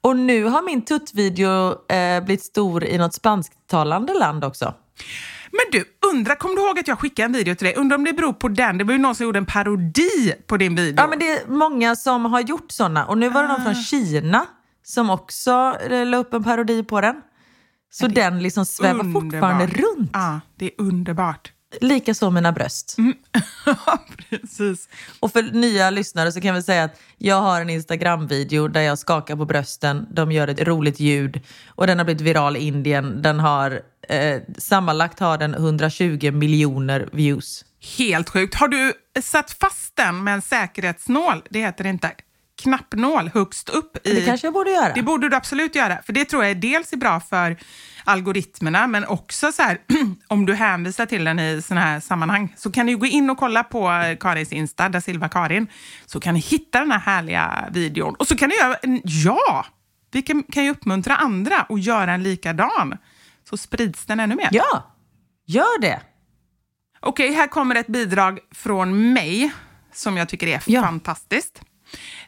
[0.01, 4.73] Och nu har min tuttvideo eh, blivit stor i något spansktalande land också.
[5.51, 7.75] Men du, undra, kommer du ihåg att jag skickade en video till dig?
[7.75, 8.77] Undrar om det beror på den?
[8.77, 10.95] Det var ju någon som gjorde en parodi på din video.
[11.03, 13.05] Ja, men det är många som har gjort såna.
[13.05, 14.45] Och nu var det någon från Kina
[14.83, 17.15] som också eh, la upp en parodi på den.
[17.93, 20.09] Så den liksom svävar fortfarande runt.
[20.13, 21.51] Ja, det är underbart.
[21.81, 22.95] Likaså mina bröst.
[22.97, 23.13] Mm,
[23.65, 24.89] Ja, precis.
[25.19, 28.99] Och för nya lyssnare så kan vi säga att jag har en Instagram-video där jag
[28.99, 30.07] skakar på brösten.
[30.11, 33.21] De gör ett roligt ljud och den har blivit viral i Indien.
[33.21, 37.65] Den har, eh, sammanlagt har den 120 miljoner views.
[37.97, 38.55] Helt sjukt.
[38.55, 41.43] Har du satt fast den med en säkerhetsnål?
[41.49, 42.11] Det heter det inte.
[42.61, 44.07] Knappnål högst upp.
[44.07, 44.13] I...
[44.13, 44.93] Det kanske jag borde göra.
[44.93, 45.97] Det borde du absolut göra.
[46.05, 47.57] För det tror jag dels är bra för
[48.03, 49.77] algoritmerna, men också så här,
[50.27, 53.37] om du hänvisar till den i sådana här sammanhang, så kan du gå in och
[53.37, 55.67] kolla på Karins Insta, da Silva Karin,
[56.05, 58.15] så kan ni hitta den här härliga videon.
[58.15, 59.65] Och så kan ni göra en, ja,
[60.11, 62.97] vi kan, kan ju uppmuntra andra att göra en likadan,
[63.51, 64.49] så sprids den ännu mer.
[64.51, 64.95] Ja,
[65.45, 66.01] gör det.
[66.99, 69.51] Okej, här kommer ett bidrag från mig
[69.93, 70.81] som jag tycker är Ja.
[70.81, 71.61] fantastiskt.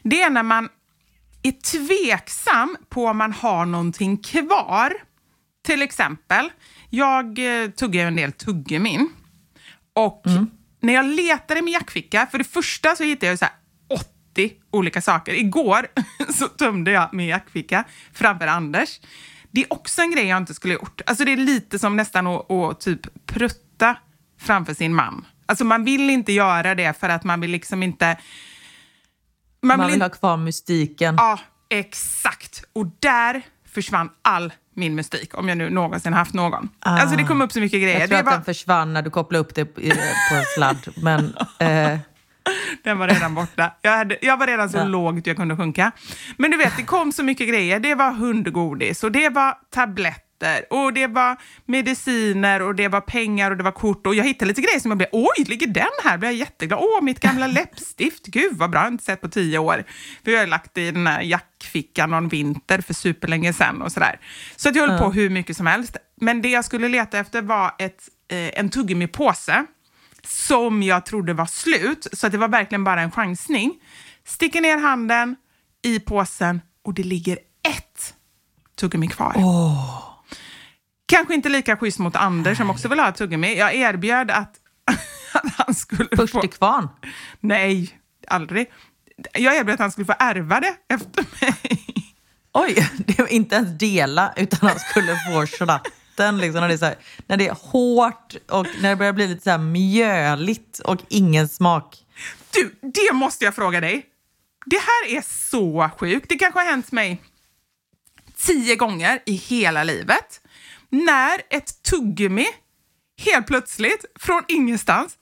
[0.02, 0.68] Det är när man
[1.42, 4.92] är tveksam på om man har någonting kvar.
[5.64, 6.52] Till exempel,
[6.90, 7.24] jag
[7.62, 9.08] eh, tuggar ju en del tuggummin.
[9.94, 10.22] Och
[10.80, 13.54] när jag letar i min jackficka, för det första så hittade jag så här
[14.34, 15.32] 80 olika saker.
[15.34, 15.86] Igår
[16.34, 19.00] så tömde jag min jackficka framför Anders.
[19.54, 21.00] Det är också en grej jag inte skulle ha gjort.
[21.06, 23.96] Alltså det är lite som nästan att, att typ prutta
[24.40, 25.26] framför sin man.
[25.46, 28.16] Alltså man vill inte göra det för att man vill liksom inte...
[29.62, 31.14] Man vill inte- ha kvar mystiken.
[31.18, 31.40] Ja,
[31.70, 32.64] exakt.
[32.72, 36.68] Och där försvann all min mystik, om jag nu någonsin haft någon.
[36.78, 38.00] Alltså det kom upp så mycket grejer.
[38.00, 39.80] Jag tror Det att var, den försvann när du kopplade upp det på
[40.34, 40.88] en sladd.
[40.96, 41.98] Men eh,
[42.84, 43.72] Den var redan borta.
[43.82, 44.84] Jag, hade, jag var redan så Ja.
[44.84, 45.92] lågt jag kunde sjunka.
[46.36, 47.80] Men du vet, det kom så mycket grejer.
[47.80, 50.20] Det var hundgodis och det var tabletter
[50.70, 54.06] och det var mediciner och det var pengar och det var kort.
[54.06, 56.18] Och jag hittade lite grejer som jag blev, oj, ligger den här?
[56.18, 56.80] Blev jag jätteglad.
[56.82, 58.26] Åh, mitt gamla läppstift.
[58.26, 58.78] Gud, vad bra.
[58.80, 59.84] Jag har inte sett på tio år.
[60.24, 63.92] För jag har lagt det i den här jackfickan någon vinter för superlänge sedan och
[63.92, 64.20] sådär.
[64.56, 65.96] Så att jag höll på hur mycket som helst.
[66.20, 69.64] Men det jag skulle leta efter var ett, eh, en tuggummi-påse
[70.26, 73.80] som jag trodde var slut, så att det var verkligen bara en chansning.
[74.24, 75.36] Sticker ner handen
[75.82, 78.14] i påsen och det ligger ett
[78.76, 79.34] tuggummi kvar.
[81.06, 83.58] Kanske inte lika schysst mot Anders som också vill ha ett tuggummi.
[83.58, 84.54] Jag erbjöd att,
[85.32, 86.40] att han skulle först få...
[86.40, 86.88] till kvarn.
[87.40, 88.70] Nej, aldrig.
[89.32, 91.84] Jag erbjöd att han skulle få ärva det efter mig.
[92.52, 95.46] Oj, det var inte ens dela utan han skulle få
[96.14, 96.38] slatten.
[96.38, 96.96] Liksom, när, det är här,
[97.26, 101.48] när det är hårt och när det börjar bli lite så här mjöligt och ingen
[101.48, 101.96] smak.
[102.50, 104.06] Du, det måste jag fråga dig.
[104.66, 106.26] Det här är så sjukt.
[106.28, 107.22] Det kanske har hänt mig
[108.36, 110.40] tio gånger i hela livet.
[110.90, 112.46] När ett tuggummi
[113.24, 115.14] helt plötsligt, från ingenstans,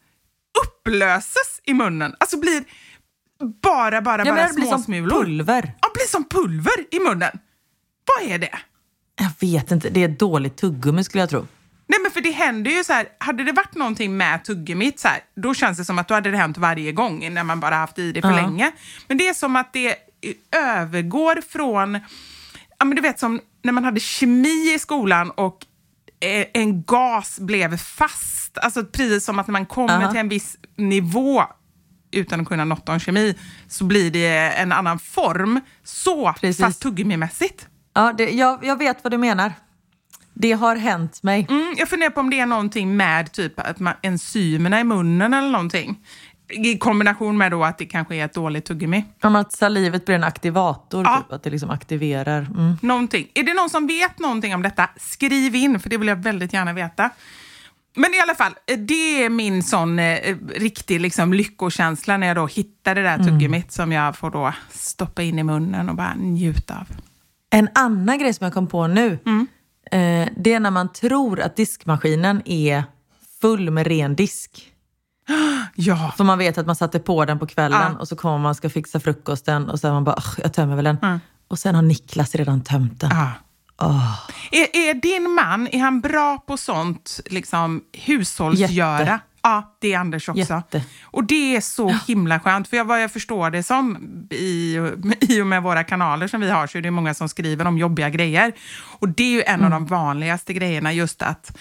[0.64, 2.14] upplöses i munnen.
[2.20, 2.64] Alltså blir
[3.62, 5.11] bara, bara, Ja, bara det blir som småsmulor.
[5.24, 5.74] pulver.
[5.81, 7.38] Ja, blir som pulver i munnen.
[8.05, 8.59] Vad är det?
[9.20, 11.46] Jag vet inte, det är ett dåligt tuggummi skulle jag tro.
[11.87, 15.09] Nej men för det händer ju så här, hade det varit någonting med tuggummit så
[15.09, 17.75] här, då känns det som att då hade det hänt varje gång när man bara
[17.75, 18.37] haft i det för Ja.
[18.37, 18.72] länge.
[19.09, 19.94] Men det är som att det
[20.57, 21.94] övergår från,
[22.79, 25.66] ja men du vet som när man hade kemi i skolan och
[26.20, 28.59] eh, en gas blev fast.
[28.59, 30.11] Alltså precis som att när man kommer Aha.
[30.11, 31.42] till en viss nivå
[32.11, 33.35] utan att kunna något om kemi
[33.68, 35.61] så blir det en annan form.
[35.85, 36.61] Så, Precis.
[36.64, 37.68] fast tuggummimässigt.
[37.94, 39.52] Ja, det, jag, jag vet vad du menar.
[40.35, 41.46] Det har hänt mig.
[41.50, 45.35] Mm, jag funderar på om det är någonting med typ att man, enzymerna i munnen
[45.35, 45.96] eller någonting.
[46.48, 49.05] I kombination med då att det kanske är ett dåligt tuggummi.
[49.22, 51.16] Om att salivet blir en aktivator, Ja.
[51.22, 52.40] typ, att det liksom aktiverar.
[52.40, 52.76] Mm.
[52.83, 53.28] Någonting.
[53.35, 54.88] Är det någon som vet någonting om detta?
[54.96, 57.11] Skriv in, för det vill jag väldigt gärna veta.
[57.96, 62.46] Men i alla fall, det är min sån eh, riktig liksom, lyckokänsla när jag då
[62.46, 66.74] hittar det där tuggummit som jag får då stoppa in i munnen och bara njuta
[66.74, 66.87] av.
[67.53, 69.12] En annan grej som jag kom på nu,
[69.91, 72.85] eh, det är när man tror att diskmaskinen är
[73.41, 74.69] full med ren disk.
[75.75, 77.99] Ja, För man vet att man satte på den på kvällen Ja.
[78.01, 80.77] och så kommer man ska fixa frukosten och så är man bara, "Ugh, jag tömmer
[80.77, 81.21] väl den.
[81.49, 83.11] Och sen har Niklas redan tömt den.
[83.11, 83.31] ja.
[83.81, 84.19] Åh.
[84.53, 89.01] Är, är din man, är han bra på sånt liksom, hushållsgöra?
[89.01, 89.19] Jätte.
[89.42, 90.55] Ja, det är Anders också.
[90.55, 90.85] Jätte.
[91.02, 93.96] Och det är så himla skönt, för jag, vad jag förstår det som,
[94.31, 94.78] i,
[95.20, 97.78] i och med våra kanaler som vi har, så är det många som skriver om
[97.78, 98.53] jobbiga grejer.
[98.99, 101.59] Och det är ju en av de vanligaste grejerna, just att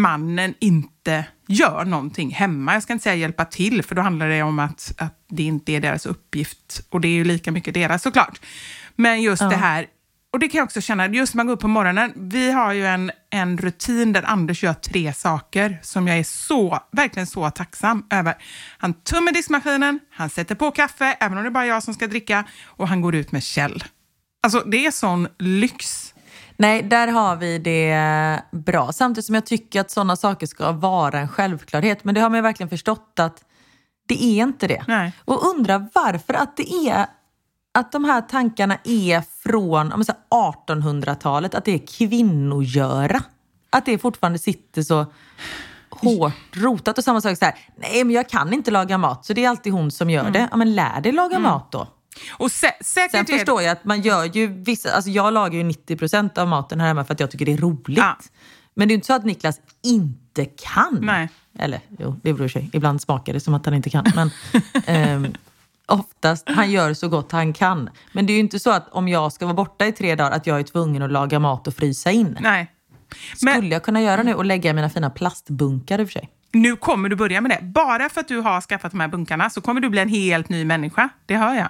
[0.00, 2.72] mannen inte gör någonting hemma.
[2.72, 5.72] Jag ska inte säga hjälpa till, för då handlar det om att, att det inte
[5.72, 6.86] är deras uppgift.
[6.90, 8.40] Och det är ju lika mycket deras såklart.
[8.96, 9.86] Men just det här,
[10.32, 12.72] och det kan jag också känna, just när man går upp på morgonen, vi har
[12.72, 17.50] ju en, en rutin där Anders gör tre saker som jag är så, verkligen så
[17.50, 18.34] tacksam över.
[18.78, 22.06] Han tömmer diskmaskinen, han sätter på kaffe, även om det är bara jag som ska
[22.06, 23.84] dricka, och han går ut med Kjell.
[24.42, 26.14] Alltså det är sån lyx.
[26.56, 28.92] Nej, där har vi det bra.
[28.92, 32.04] Samtidigt som jag tycker att sådana saker ska vara en självklarhet.
[32.04, 33.44] Men det har man ju verkligen förstått att
[34.08, 34.84] det är inte det.
[34.88, 35.12] Nej.
[35.24, 37.06] Och undrar varför att det är
[37.78, 43.22] att de här tankarna är från om man säger 1800-talet, att det är kvinnogöra.
[43.70, 45.06] Att det fortfarande sitter så
[45.90, 46.98] hårt rotat.
[46.98, 49.48] Och samma sak så här, nej men jag kan inte laga mat så det är
[49.48, 50.48] alltid hon som gör det.
[50.50, 51.86] Ja men lär dig laga mat då.
[52.30, 56.38] Och sä Sen förstår jag att man gör ju vissa, alltså jag lagar ju 90%
[56.38, 57.98] av maten här hemma för att jag tycker det är roligt.
[57.98, 58.16] Ja.
[58.74, 60.98] Men det är ju inte så att Niklas inte kan.
[61.02, 61.28] Nej.
[61.58, 62.70] Eller jo, det beror sig.
[62.72, 64.04] Ibland smakar det som att han inte kan.
[64.14, 64.30] Men
[64.86, 65.34] ehm,
[65.88, 67.90] oftast, han gör så gott han kan.
[68.12, 70.30] Men det är ju inte så att om jag ska vara borta i tre dagar
[70.30, 72.38] att jag är tvungen att laga mat och frysa in.
[72.40, 72.70] Nej.
[73.42, 76.12] Men Skulle jag kunna göra nu och lägga i mina fina plastbunkar i och för
[76.12, 76.28] sig.
[76.52, 77.62] nu kommer du börja med det.
[77.62, 80.48] Bara för att du har skaffat de här bunkarna så kommer du bli en helt
[80.48, 81.08] ny människa.
[81.26, 81.68] Det hör jag.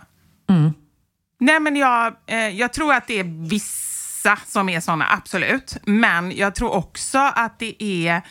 [1.41, 5.77] Nej, men jag, eh, jag tror att det är vissa som är såna, absolut.
[5.85, 8.23] Men jag tror också att det är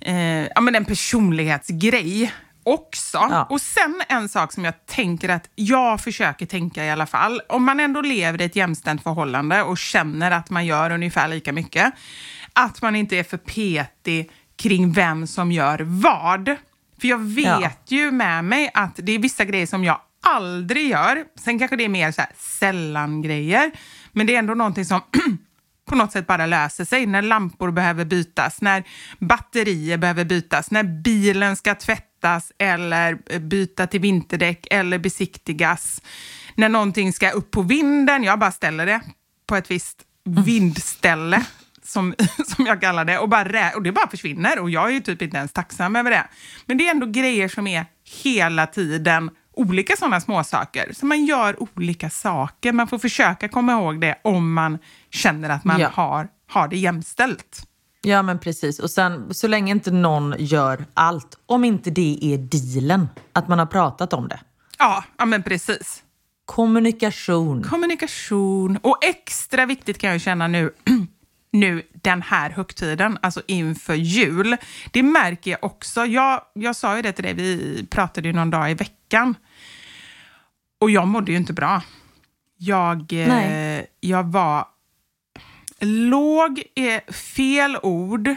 [0.00, 2.32] eh, ja, men en personlighetsgrej
[2.66, 3.18] också.
[3.18, 3.46] Ja.
[3.50, 7.40] Och sen en sak som jag tänker att jag försöker tänka i alla fall.
[7.48, 11.52] Om man ändå lever i ett jämställt förhållande och känner att man gör ungefär lika
[11.52, 11.92] mycket.
[12.52, 16.56] Att man inte är för petig kring vem som gör vad.
[17.00, 17.70] För jag vet Ja.
[17.88, 21.24] ju med mig att det är vissa grejer som jag aldrig gör.
[21.44, 23.70] Sen kanske det är mer så här sällan-grejer.
[24.12, 25.00] Men det är ändå någonting som
[25.86, 27.06] på något sätt bara löser sig.
[27.06, 28.84] När lampor behöver bytas, när
[29.18, 36.02] batterier behöver bytas, när bilen ska tvättas eller eh, byta till vinterdäck eller besiktigas.
[36.54, 39.00] När någonting ska upp på vinden, jag bara ställer det
[39.46, 41.44] på ett visst vindställe.
[41.82, 42.14] Som,
[42.56, 43.18] som jag kallar det.
[43.18, 44.58] Och, bara, och det bara försvinner.
[44.58, 46.26] Och jag är ju typ inte ens tacksam över det.
[46.66, 47.86] Men det är ändå grejer som är
[48.22, 50.92] hela tiden olika sådana små saker.
[50.92, 52.72] Så man gör olika saker.
[52.72, 54.78] Man får försöka komma ihåg det om man
[55.10, 55.88] känner att man Ja.
[55.94, 57.62] har, har det jämställt.
[58.02, 58.78] Ja men precis.
[58.78, 63.58] Och sen så länge inte någon gör allt, om inte det är dealen, att man
[63.58, 64.40] har pratat om det.
[64.78, 66.02] Ja, ja men precis.
[66.44, 67.62] Kommunikation.
[67.62, 68.76] Kommunikation.
[68.82, 70.70] Och extra viktigt kan jag känna nu,
[71.52, 74.56] nu den här högtiden, alltså inför jul.
[74.92, 76.06] Det märker jag också.
[76.06, 79.34] Jag, jag sa ju det till dig, vi pratade ju någon dag i veckan.
[80.78, 81.82] Och jag mådde ju inte bra.
[82.56, 84.68] Jag, eh, jag var...
[85.80, 88.34] Låg är fel ord.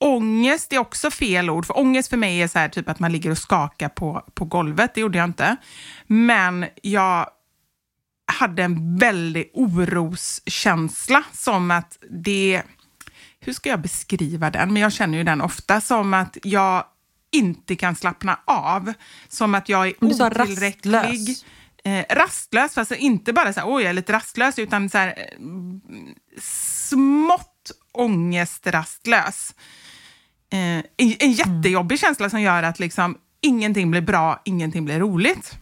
[0.00, 1.66] Ångest är också fel ord.
[1.66, 4.44] För ångest för mig är så här typ att man ligger och skakar på, på
[4.44, 4.94] golvet.
[4.94, 5.56] Det gjorde jag inte.
[6.06, 7.30] Men jag
[8.26, 12.62] hade en väldig oroskänsla som att det...
[13.40, 14.72] Hur ska jag beskriva den?
[14.72, 16.84] Men jag känner ju den ofta som att jag
[17.32, 18.92] inte kan slappna av.
[19.28, 21.36] Som att jag är otillräcklig.
[21.86, 25.08] Eh, rastlös, fast inte bara så här, oj jag är lite rastlös, utan så här,
[25.08, 25.38] eh,
[26.40, 29.54] smått ångestrastlös.
[30.52, 30.84] Eh, en,
[31.18, 35.58] en jättejobbig känsla som gör att liksom, ingenting blir bra, ingenting blir roligt.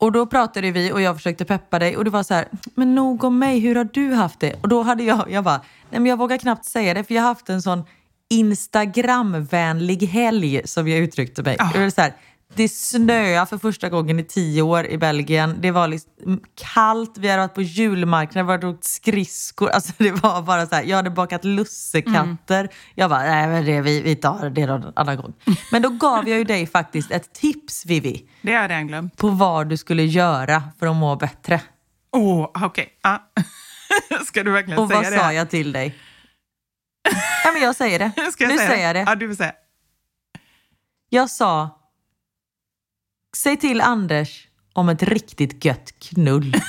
[0.00, 2.94] Och då pratade vi och jag försökte peppa dig och det var så här, men
[2.94, 4.62] nog om mig, hur har du haft det?
[4.62, 7.22] Och då hade jag, jag bara, nej men jag vågar knappt säga det för jag
[7.22, 7.84] har haft en sån
[8.30, 11.56] Instagramvänlig helg som jag uttryckte mig.
[11.72, 12.12] Det, var så här,
[12.54, 15.56] det snöade för första gången i tio år i Belgien.
[15.60, 16.40] Det var liksom
[16.74, 19.68] kallt, vi hade varit på julmarknaden, vi hade åkt skridskor.
[19.70, 22.68] Alltså det var bara så här, jag hade bakat lussekatter.
[22.94, 25.34] Jag bara, nej men det, vi, vi tar det någon annan gång.
[25.72, 29.16] Men då gav jag ju dig faktiskt ett tips Vivi Det har jag glömt.
[29.16, 31.60] på vad du skulle göra för att må bättre.
[32.12, 32.88] Åh, oh, okej.
[33.02, 33.22] Ja.
[34.26, 35.18] Ska du verkligen Och säga vad det?
[35.18, 35.98] sa jag till dig?
[37.44, 38.12] Ja, men jag säger det.
[38.32, 39.04] Ska jag nu säga säger jag det.
[39.10, 39.52] Ja, du får säga.
[41.08, 41.70] Jag sa,
[43.42, 46.56] säg till Anders om ett riktigt gött knull.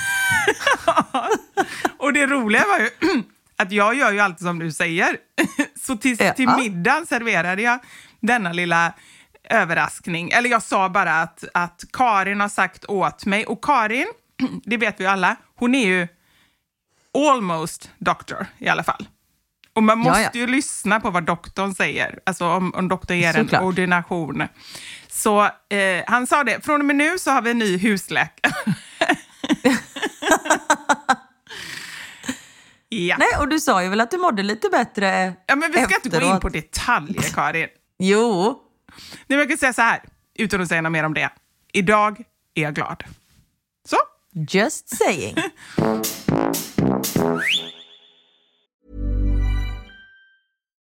[1.98, 2.90] Och det roliga var ju
[3.58, 5.18] att jag gör ju alltid som du säger.
[5.82, 6.34] Så till, Ja.
[6.34, 7.80] till middagen serverade jag
[8.20, 8.94] denna lilla
[9.44, 10.30] överraskning.
[10.32, 13.46] Eller jag sa bara att, att Karin har sagt åt mig.
[13.46, 14.08] Och Karin,
[14.64, 16.08] det vet vi alla, hon är ju
[17.34, 19.08] almost doctor i alla fall.
[19.74, 20.30] Och man Ja, måste ja.
[20.34, 23.62] ju lyssna på vad doktorn säger, alltså om, om doktorn ger en Såklart.
[23.64, 24.44] ordination.
[25.20, 28.54] Så eh, han sa det, från och med nu så har vi en ny husläkare.
[32.90, 33.16] ja.
[33.20, 35.96] Nej, och du sa ju väl att du mådde lite bättre ja, men vi ska
[35.96, 36.42] inte gå in efteråt.
[36.42, 37.68] på detaljer, Karin.
[38.00, 40.04] Jo, Nej, men jag kan säga så här,
[40.36, 41.30] utan att säga något mer om det.
[41.74, 42.24] Idag
[42.56, 43.04] är jag glad.
[43.90, 43.98] Så,
[44.34, 45.36] just saying.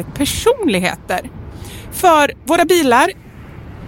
[0.00, 1.30] personligheter.
[1.92, 3.10] För våra bilar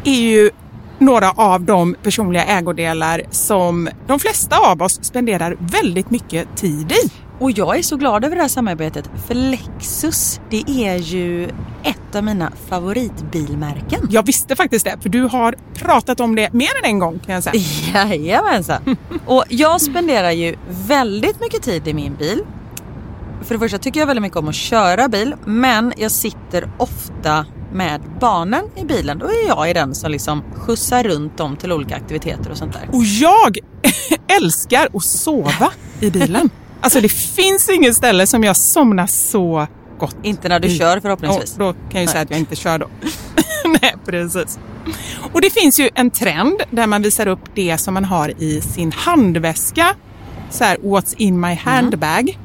[0.05, 0.50] är ju
[0.98, 7.11] några av de personliga ägodelar som de flesta av oss spenderar väldigt mycket tid i.
[7.38, 11.44] Och jag är så glad över det här samarbetet för Lexus det är ju
[11.82, 14.09] ett av mina favoritbilmärken.
[14.11, 17.34] Jag visste faktiskt det, för du har pratat om det mer än en gång kan
[17.34, 17.62] jag säga.
[18.14, 18.96] Jajamensan.
[19.26, 22.44] Och jag spenderar ju väldigt mycket tid i min bil.
[23.43, 27.47] För det första tycker jag väldigt mycket om att köra bil men jag sitter ofta
[27.72, 29.18] med barnen i bilen.
[29.18, 32.72] Då är jag i den som liksom skjutsar runt dem till olika aktiviteter och sånt
[32.72, 32.89] där.
[32.93, 33.59] Och jag
[34.41, 36.51] älskar att sova i bilen.
[36.80, 39.66] Alltså det finns inget ställe som jag somnar så
[39.99, 40.78] gott Inte när du i.
[40.78, 41.53] kör förhoppningsvis.
[41.53, 42.89] Och då kan jag ju säga att jag inte kör då.
[43.82, 44.59] Nej, precis.
[45.32, 48.61] Och det finns ju en trend där man visar upp det som man har i
[48.61, 49.87] sin handväska.
[50.51, 52.39] Så här, what's in my handbag.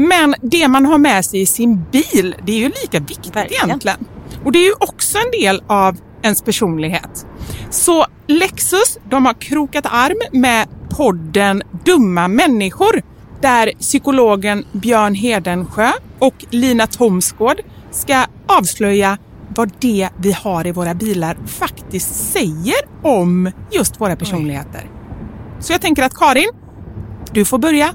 [0.00, 3.66] Men det man har med sig i sin bil, det är ju lika viktigt Verkligen.
[3.66, 3.98] egentligen.
[4.44, 7.26] Och det är ju också en del av ens personlighet.
[7.70, 13.02] Så Lexus, de har krokat arm med podden Dumma människor
[13.40, 19.18] där psykologen Björn Hedensjö och Lina Thomsgård ska avslöja
[19.48, 24.90] vad det vi har i våra bilar faktiskt säger om just våra personligheter.
[25.60, 26.50] Så jag tänker att Karin,
[27.32, 27.94] du får börja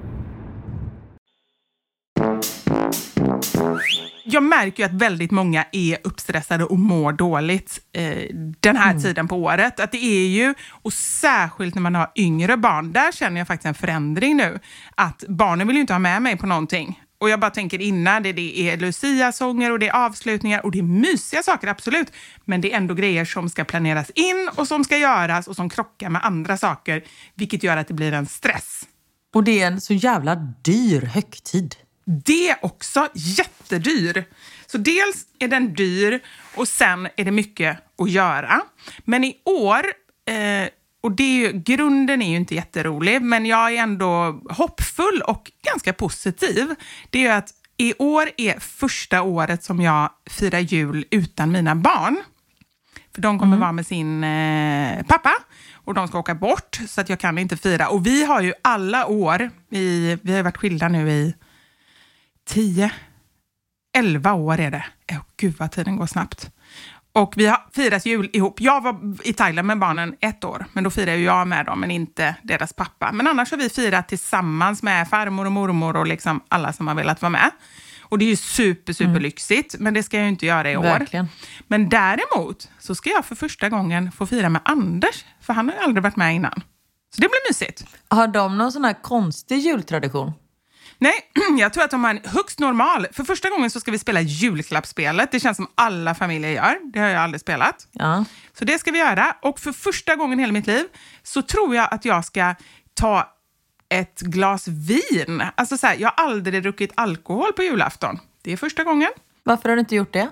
[4.23, 9.03] Jag märker ju att väldigt många är uppstressade och mår dåligt eh, den här mm.
[9.03, 9.79] tiden på året.
[9.79, 13.65] Att det är ju, och särskilt när man har yngre barn, där känner jag faktiskt
[13.65, 14.59] en förändring nu.
[14.95, 17.01] Att barnen vill ju inte ha med mig på någonting.
[17.21, 20.79] Och jag bara tänker innan, det, det är Lucia-sånger och det är avslutningar och det
[20.79, 22.13] är mysiga saker, absolut.
[22.45, 25.69] Men det är ändå grejer som ska planeras in och som ska göras och som
[25.69, 27.03] krockar med andra saker,
[27.35, 28.87] vilket gör att det blir en stress.
[29.33, 31.75] Och det är en så jävla dyr högtid.
[32.05, 34.25] Det också, jättedyr.
[34.67, 36.19] Så dels är den dyr
[36.55, 38.61] och sen är det mycket att göra.
[39.05, 39.85] Men i år,
[40.25, 40.69] eh,
[41.01, 45.51] och det är ju, grunden är ju inte jätterolig, men jag är ändå hoppfull och
[45.63, 46.75] ganska positiv.
[47.09, 52.17] Det är att i år är första året som jag firar jul utan mina barn.
[53.15, 53.59] För de kommer mm.
[53.59, 55.33] vara med sin eh, pappa
[55.73, 57.89] och de ska åka bort, så att jag kan inte fira.
[57.89, 61.33] Och vi har ju alla år, i, vi har varit skilda nu i
[62.47, 62.91] 10,
[63.97, 64.85] 11 år är det.
[65.11, 66.51] Oh, gud vad tiden går snabbt.
[67.13, 68.61] Och vi har firat jul ihop.
[68.61, 71.91] Jag var i Thailand med barnen ett år, men då firade jag med dem, men
[71.91, 73.11] inte deras pappa.
[73.11, 76.95] Men annars har vi firat tillsammans med farmor och mormor och liksom alla som har
[76.95, 77.51] velat vara med.
[78.01, 79.21] Och det är ju super, super mm.
[79.21, 80.83] lyxigt, men det ska jag ju inte göra i år.
[80.83, 81.27] Verkligen.
[81.67, 85.75] Men däremot så ska jag för första gången få fira med Anders, för han har
[85.75, 86.63] ju aldrig varit med innan.
[87.15, 87.85] Så det blir mysigt.
[88.07, 90.33] Har de någon sån här konstig jultradition?
[91.01, 91.13] Nej,
[91.59, 93.07] jag tror att de har en högst normal.
[93.11, 95.31] För första gången så ska vi spela julklappsspelet.
[95.31, 96.91] Det känns som alla familjer gör.
[96.93, 97.87] Det har jag aldrig spelat.
[97.91, 98.25] Ja.
[98.53, 99.35] Så det ska vi göra.
[99.41, 100.85] Och för första gången i hela mitt liv
[101.23, 102.55] så tror jag att jag ska
[102.93, 103.29] ta
[103.89, 105.43] ett glas vin.
[105.55, 108.19] Alltså så här, jag har aldrig druckit alkohol på julafton.
[108.41, 109.09] Det är första gången.
[109.43, 110.29] Varför har du inte gjort det?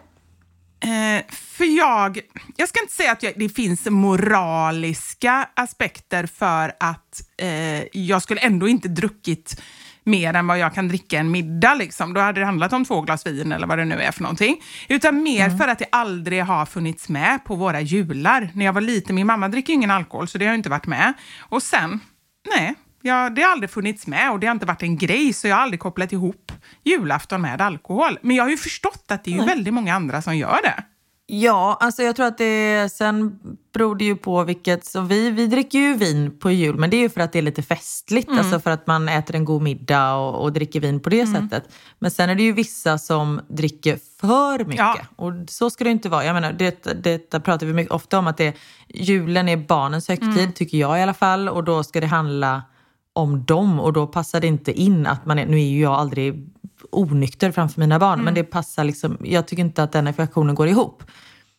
[0.81, 2.19] Eh, för jag,
[2.55, 8.39] jag ska inte säga att jag, det finns moraliska aspekter för att eh, jag skulle
[8.41, 9.61] ändå inte druckit
[10.09, 11.73] mer än vad jag kan dricka en middag.
[11.73, 12.13] Liksom.
[12.13, 14.61] Då hade det handlat om två glas vin eller vad det nu är för någonting.
[14.87, 15.57] Utan mer mm.
[15.57, 18.49] för att det aldrig har funnits med på våra jular.
[18.53, 20.87] När jag var liten, min mamma dricker ju ingen alkohol så det har inte varit
[20.87, 21.13] med.
[21.39, 21.99] Och sen,
[22.55, 25.47] nej, ja, det har aldrig funnits med och det har inte varit en grej så
[25.47, 26.51] jag har aldrig kopplat ihop
[26.83, 28.19] julafton med alkohol.
[28.21, 30.83] Men jag har ju förstått att det är ju väldigt många andra som gör det.
[31.31, 33.39] Ja, alltså jag tror att det sen
[33.73, 34.85] beror det ju på vilket...
[34.85, 37.39] Så vi, vi dricker ju vin på jul, men det är ju för att det
[37.39, 38.27] är lite festligt.
[38.27, 38.39] Mm.
[38.39, 41.49] Alltså för att man äter en god middag och, och dricker vin på det mm.
[41.49, 41.69] sättet.
[41.99, 44.77] Men sen är det ju vissa som dricker för mycket.
[44.77, 44.97] Ja.
[45.15, 46.25] Och så ska det inte vara.
[46.25, 48.55] Jag menar, det, detta pratar vi mycket ofta om, att det,
[48.87, 50.53] julen är barnens högtid, mm.
[50.53, 51.49] tycker jag i alla fall.
[51.49, 52.63] Och då ska det handla
[53.13, 55.93] om dem och då passar det inte in att man är, nu är ju jag
[55.93, 56.49] aldrig
[56.91, 58.25] onykter framför mina barn, mm.
[58.25, 61.03] men det passar liksom, jag tycker inte att den ekvationen går ihop.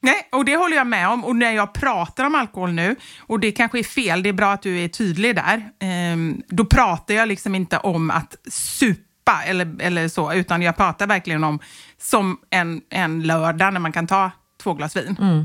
[0.03, 1.25] Nej, och det håller jag med om.
[1.25, 4.53] Och när jag pratar om alkohol nu, och det kanske är fel, det är bra
[4.53, 5.71] att du är tydlig där,
[6.12, 11.07] um, då pratar jag liksom inte om att supa eller, eller så, utan jag pratar
[11.07, 11.59] verkligen om
[11.99, 14.31] som en, en lördag när man kan ta
[14.62, 15.16] två glas vin.
[15.21, 15.45] Mm.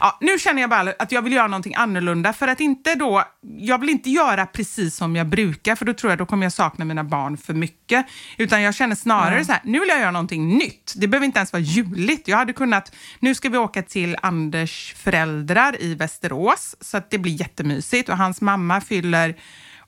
[0.00, 3.24] Ja, nu känner jag bara att jag vill göra någonting annorlunda för att inte då,
[3.58, 6.52] jag vill inte göra precis som jag brukar för då tror jag då kommer jag
[6.52, 8.06] sakna mina barn för mycket.
[8.36, 9.44] Utan jag känner snarare mm.
[9.44, 10.92] så här, nu vill jag göra någonting nytt.
[10.96, 12.28] Det behöver inte ens vara juligt.
[12.28, 17.18] Jag hade kunnat, nu ska vi åka till Anders föräldrar i Västerås så att det
[17.18, 19.36] blir jättemysigt och hans mamma fyller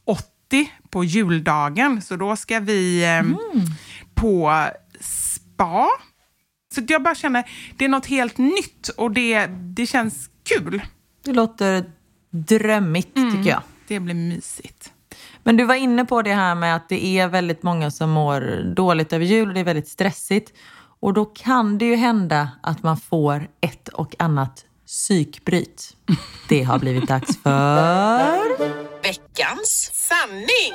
[0.04, 3.36] 80 på juldagen så då ska vi eh, mm.
[4.14, 4.64] på
[5.00, 5.88] spa
[6.78, 10.82] Så jag bara känner, det är något helt nytt och det, det känns kul.
[11.24, 11.84] Det låter
[12.30, 13.62] drömmigt tycker jag.
[13.88, 14.92] Det blir mysigt.
[15.42, 18.72] Men du var inne på det här med att det är väldigt många som mår
[18.74, 20.52] dåligt över jul och det är väldigt stressigt.
[21.00, 25.96] Och då kan det ju hända att man får ett och annat psykbryt.
[26.48, 29.02] Det har blivit dags för...
[29.02, 30.72] Veckans sanning!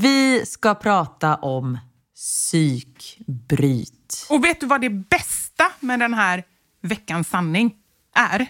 [0.00, 1.78] Vi ska prata om
[2.14, 3.97] psykbryt.
[4.30, 6.44] Och vet du vad det bästa med den här
[6.82, 7.74] veckans sanning
[8.14, 8.46] är?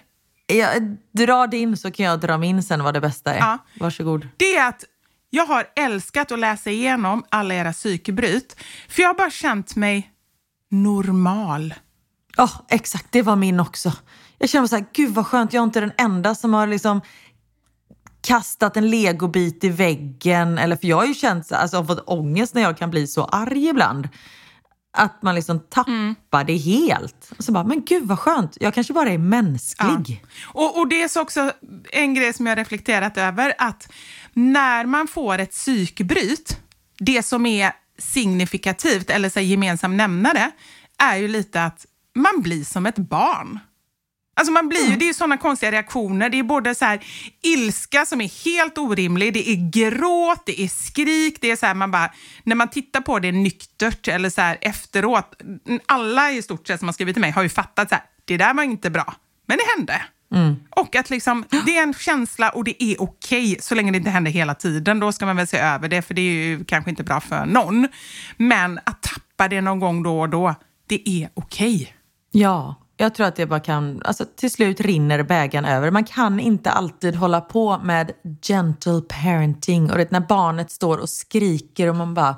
[0.47, 3.39] Jag drar din så kan jag dra min sen vad det bästa är.
[3.39, 3.59] Ja.
[3.81, 4.29] Varsågod.
[4.37, 4.85] Det är att
[5.31, 8.57] jag har älskat att läsa igenom alla era psykbryt,
[8.89, 10.13] för jag har bara känt mig
[10.71, 11.75] normal.
[12.37, 13.07] Ja, exakt.
[13.11, 13.93] Det var min också.
[14.39, 17.01] Jag känner så här, gud vad skönt, jag är inte den enda som har liksom
[18.21, 20.59] kastat en legobit i väggen.
[20.59, 23.25] Eller, för jag har ju känt, alltså, har fått ångest när jag kan bli så
[23.25, 24.09] arg ibland.
[24.99, 27.33] Att man liksom tappar det helt.
[27.39, 30.25] Och så bara, men gud vad skönt, jag kanske bara är mänsklig.
[30.45, 31.53] Och, och det är så också
[31.93, 33.93] en grej som jag reflekterat över, att
[34.33, 36.61] när man får ett psykbryt,
[36.99, 40.51] det som är signifikativt, eller så gemensam nämnare,
[40.99, 43.59] är ju lite att man blir som ett barn.
[44.39, 46.31] Alltså man blir ju, Det är ju sådana konstiga reaktioner.
[46.31, 47.01] Det är både så här
[47.43, 51.39] ilska som är helt orimlig, det är gråt, det är skrik.
[51.41, 52.13] Det är så här, man bara,
[52.45, 55.43] när man tittar på det nyktert eller så här efteråt,
[55.87, 58.37] alla i stort sett som har skrivit till mig har ju fattat så här, det
[58.37, 59.15] där var inte bra,
[59.47, 60.03] men det hände.
[60.71, 64.11] Och att liksom, det är en känsla och det är okej så länge det inte
[64.11, 65.01] händer hela tiden.
[65.01, 67.47] Då ska man väl se över det, för det är ju kanske inte bra för
[67.47, 67.89] någon.
[68.37, 70.55] Men att tappa det någon gång då och då,
[70.89, 71.95] det är okej.
[72.33, 74.03] Ja, jag tror att det bara kan...
[74.05, 75.91] Alltså, till slut rinner bägaren över.
[75.91, 79.91] Man kan inte alltid hålla på med gentle parenting.
[79.91, 82.37] Och det, när barnet står och skriker och man bara...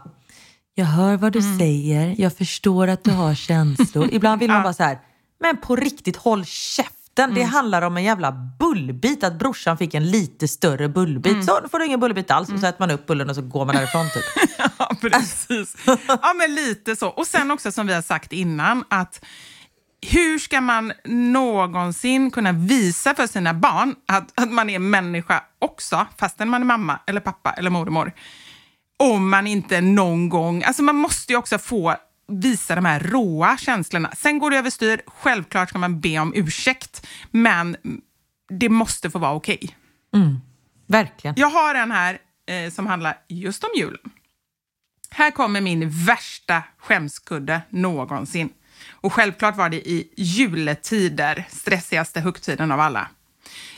[0.74, 4.08] Jag hör vad du säger, jag förstår att du har känslor.
[4.12, 4.98] Ibland vill man bara så här,
[5.40, 7.34] men på riktigt håll käften.
[7.34, 11.44] Det handlar om en jävla bullbit, att brorsan fick en lite större bullbit.
[11.44, 12.52] Så då får du ingen bullbit alls.
[12.52, 14.24] Och så äter man upp bullen och så går man därifrån typ.
[14.78, 15.76] Ja, precis.
[16.08, 17.08] Ja, men lite så.
[17.08, 19.24] Och sen också som vi har sagt innan, att
[20.02, 26.06] hur ska man någonsin kunna visa för sina barn att, att man är människa också,
[26.18, 28.12] fastän man är mamma eller pappa eller mormor,
[28.98, 30.62] om man inte någon gång...
[30.62, 31.96] Alltså man måste ju också få
[32.28, 34.10] visa de här råa känslorna.
[34.16, 37.76] Sen går det överstyr, självklart ska man be om ursäkt, men
[38.48, 39.76] det måste få vara okej.
[40.86, 41.34] Verkligen.
[41.38, 44.10] Jag har en här eh, som handlar just om julen.
[45.10, 48.48] Här kommer min värsta skämskudde någonsin.
[49.00, 53.08] Och självklart var det i juletider, stressigaste högtiden av alla.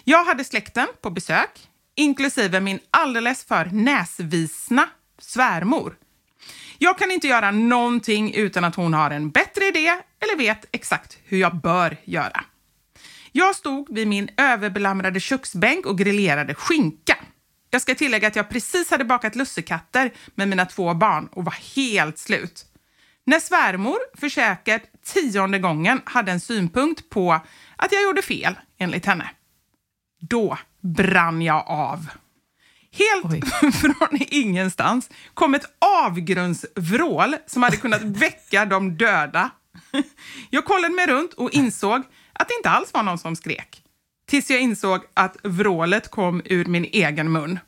[0.05, 5.97] Jag hade släkten på besök, inklusive min alldeles för näsvisna svärmor.
[6.79, 9.89] Jag kan inte göra någonting utan att hon har en bättre idé
[10.21, 12.45] eller vet exakt hur jag bör göra.
[13.33, 17.17] Jag stod vid min överbelamrade köksbänk och grillerade skinka.
[17.71, 21.57] Jag ska tillägga att jag precis hade bakat lussekatter med mina två barn och var
[21.77, 22.65] helt slut.
[23.25, 27.33] När svärmor för säkert tionde gången hade en synpunkt på
[27.77, 29.31] att jag gjorde fel, enligt henne.
[30.21, 32.07] Då brann jag av.
[32.93, 33.49] Helt
[33.81, 35.67] från ingenstans kom ett
[36.05, 39.51] avgrundsvrål som hade kunnat väcka de döda.
[40.51, 42.03] Jag kollade mig runt och insåg
[42.33, 43.83] att det inte alls var någon som skrek.
[44.27, 47.59] Tills jag insåg att vrålet kom ur min egen mun.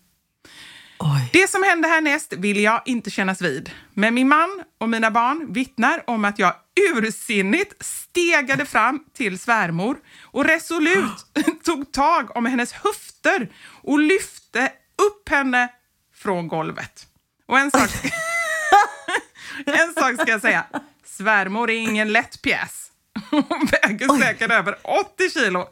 [1.32, 3.70] Det som hände härnäst vill jag inte kännas vid.
[3.94, 6.54] Men min man och mina barn vittnar om att jag
[6.92, 11.26] ursinnigt stegade fram till svärmor och resolut
[11.64, 13.48] tog tag om hennes höfter
[13.82, 14.72] och lyfte
[15.08, 15.68] upp henne
[16.14, 17.06] från golvet.
[17.46, 17.90] Och en sak,
[19.66, 20.64] en sak ska jag säga.
[21.04, 22.90] Svärmor är ingen lätt pjäs.
[23.30, 25.68] Hon väger säkert över 80 kilo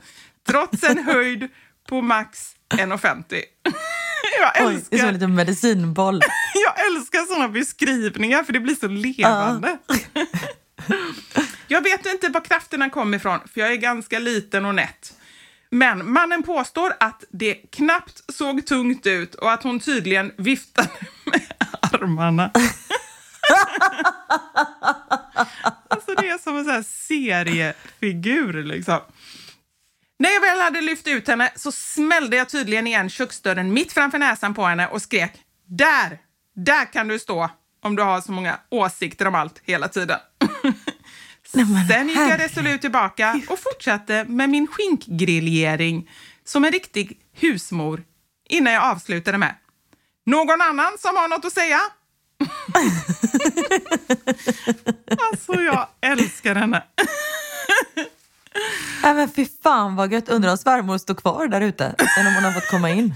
[0.47, 1.49] trots en höjd
[1.89, 3.43] på max 1,50.
[4.43, 6.20] Jag Oj, det är som en liten medicinboll.
[6.55, 9.78] Jag älskar såna beskrivningar för det blir så levande.
[11.68, 15.14] Jag vet inte var krafterna kom ifrån, för jag är ganska liten och nätt.
[15.70, 20.88] Men mannen påstår att det knappt såg tungt ut och att hon tydligen viftade
[21.24, 21.40] med
[21.80, 22.51] armarna.
[25.88, 29.01] alltså det är som en sån här seriefigur liksom.
[30.23, 34.18] När jag väl hade lyft ut henne så smällde jag tydligen igen köksdörren mitt framför
[34.18, 35.33] näsan på henne och skrek
[35.66, 36.18] Där!
[36.55, 37.51] Där kan du stå
[37.83, 40.18] om du har så många åsikter om allt hela tiden.
[41.89, 46.11] Sen gick jag resolut tillbaka och fortsatte med min skinkgrillering
[46.45, 48.03] som en riktig husmor
[48.49, 49.55] innan jag avslutade med
[50.27, 51.81] Någon annan som har något att säga?
[55.31, 56.83] alltså, jag älskar henne.
[59.03, 60.29] Nej men fy fan vad gött.
[60.29, 61.85] Undrar om svärmor står kvar där ute?
[62.19, 63.09] Än om hon har fått komma in.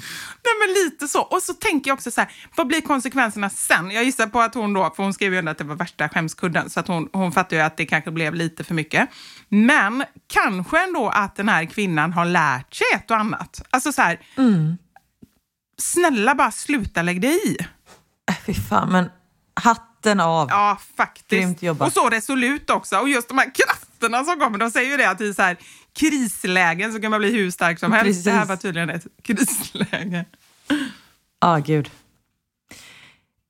[0.45, 1.21] Nej men lite så.
[1.23, 3.91] Och så tänker jag också så här, vad blir konsekvenserna sen?
[3.91, 6.09] Jag gissar på att hon då, för hon skrev ju ändå att det var värsta
[6.09, 9.09] skämskudden, så att hon, hon fattar ju att det kanske blev lite för mycket.
[9.49, 13.63] Men kanske ändå att den här kvinnan har lärt sig ett och annat.
[13.71, 14.77] Alltså så här, Mm.
[15.83, 17.57] snälla bara sluta lägg dig i.
[18.29, 19.11] Äh, Fy fan, men
[19.61, 20.49] hatten av.
[20.51, 21.63] Ja, faktiskt.
[21.87, 22.99] Och så resolut också.
[22.99, 25.57] Och just de här krafterna som kommer, de säger ju det att i så här
[25.93, 28.07] krislägen så kan man bli hur stark som helst.
[28.07, 28.25] Precis.
[28.25, 30.25] Det här var tydligen ett krisläge.
[31.39, 31.91] ah, gud.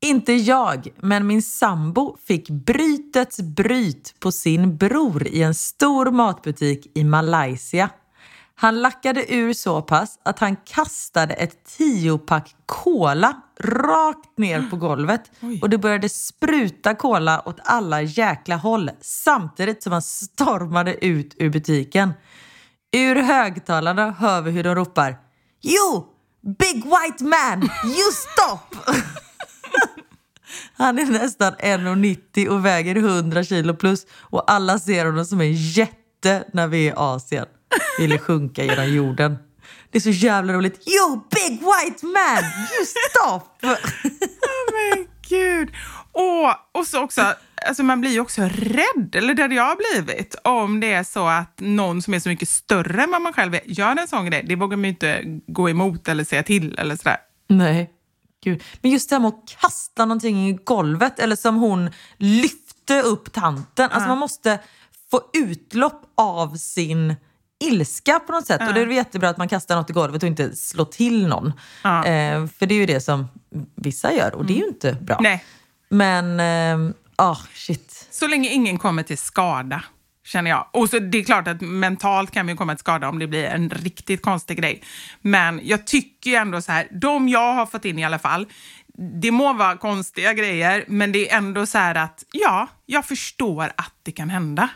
[0.01, 6.87] Inte jag, men min sambo fick brytets bryt på sin bror i en stor matbutik
[6.95, 7.91] i Malaysia.
[8.59, 15.31] Han lackade ur så pass att han kastade ett tiopack cola rakt ner på golvet
[15.63, 21.51] och det började spruta cola åt alla jäkla håll samtidigt som han stormade ut ur
[21.51, 22.13] butiken.
[22.93, 25.17] Ur högtalarna hör vi hur de ropar
[25.63, 26.05] You!
[26.59, 27.63] Big white man!
[27.85, 28.77] You stop!
[30.77, 35.53] Han är nästan 1,90 och väger 100 kilo plus och alla ser honom som en
[35.53, 37.47] jätte när vi är i Asien.
[37.99, 39.39] Ville sjunka genom jorden.
[39.91, 40.89] Det är så jävla roligt.
[40.89, 42.45] You big white man!
[42.45, 43.67] You stop!
[44.73, 45.71] Men gud.
[46.13, 47.35] Och, och så också,
[47.67, 51.27] alltså man blir ju också rädd, eller det hade jag blivit, om det är så
[51.27, 54.27] att någon som är så mycket större än vad man själv är gör en sån
[54.27, 54.45] grej.
[54.49, 57.17] Det vågar man ju inte gå emot eller säga till eller sådär.
[57.49, 57.91] Nej.
[58.45, 58.63] Gud.
[58.83, 63.33] Men just det här med att kasta någonting i golvet eller som hon lyfte upp
[63.33, 63.91] tanten.
[63.91, 64.59] Alltså man måste
[65.11, 67.15] få utlopp av sin
[67.65, 68.61] ilska på något sätt.
[68.69, 71.47] Och det är jättebra att man kastar något i golvet och inte slår till någon.
[71.85, 73.29] Eh, för det är ju det som
[73.75, 75.19] vissa gör och det är ju inte bra.
[75.21, 75.45] Nej.
[75.89, 78.09] Men, eh, ah shit.
[78.11, 79.85] Så länge ingen kommer till skada,
[80.25, 80.67] känner jag.
[80.73, 83.45] Och så det är klart att mentalt kan vi komma till skada om det blir
[83.45, 84.83] en riktigt konstig grej.
[85.21, 88.47] Men jag tycker ju ändå så här, de jag har fått in i alla fall,
[89.23, 93.73] det må vara konstiga grejer, men det är ändå så här att ja, jag förstår
[93.77, 94.69] att det kan hända.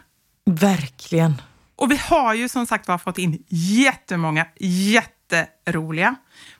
[0.44, 1.34] Verkligen.
[1.80, 6.16] Och vi har ju som sagt var fått in jättemånga jätteroliga.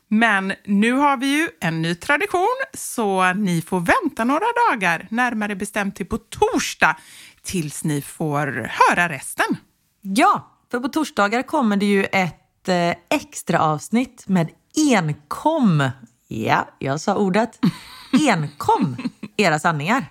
[0.07, 5.55] Men nu har vi ju en ny tradition, så ni får vänta några dagar, närmare
[5.55, 6.97] bestämt till på torsdag,
[7.43, 9.45] tills ni får höra resten.
[10.01, 14.49] Ja, för på torsdagar kommer det ju ett eh, extra avsnitt med
[14.91, 15.89] enkom.
[16.27, 17.59] Ja, jag sa ordet.
[18.29, 18.97] Enkom
[19.37, 20.05] era sanningar.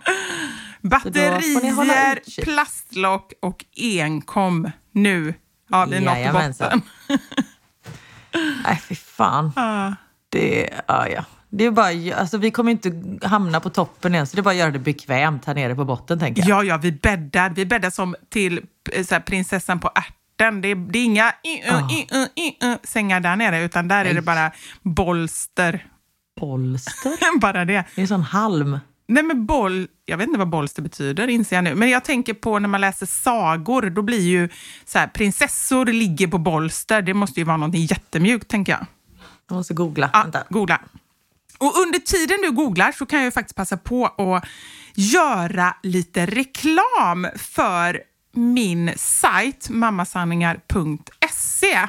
[0.81, 4.71] Batterier, plastlock och enkom.
[4.93, 5.34] Nu
[5.70, 6.82] har vi nått botten.
[8.64, 9.53] Nej, fy fan.
[9.57, 9.93] Ah.
[10.28, 11.24] Det, ja, ja.
[11.49, 14.51] det är bara, alltså, vi kommer inte hamna på toppen igen, så det är bara
[14.51, 16.64] att göra det bekvämt här nere på botten, tänker jag.
[16.64, 17.51] Ja, ja, vi bäddar.
[17.51, 18.61] Vi bäddar som till
[18.93, 20.61] eh, så här, prinsessan på ärten.
[20.61, 21.78] Det är, det är inga uh, Ah.
[22.16, 25.86] uh, uh, sängar där nere, utan där är det bara bolster.
[26.41, 27.38] Bolster?
[27.41, 27.84] bara det.
[27.95, 28.78] Det är sån halm.
[29.11, 31.75] Nej, men boll, jag vet inte vad bolster betyder, inser jag nu.
[31.75, 34.49] Men jag tänker på när man läser sagor, då blir ju
[34.85, 37.03] så här, prinsessor ligger på bolster.
[37.03, 38.87] Det måste ju vara något jättemjukt, tänker jag.
[39.49, 40.11] Jag måste googla.
[40.13, 40.45] Ja, Vänta.
[40.51, 40.81] googla.
[41.59, 44.45] Och under tiden du googlar så kan jag ju faktiskt passa på att
[44.95, 48.01] göra lite reklam för
[48.33, 51.89] min sajt mammasanningar.se.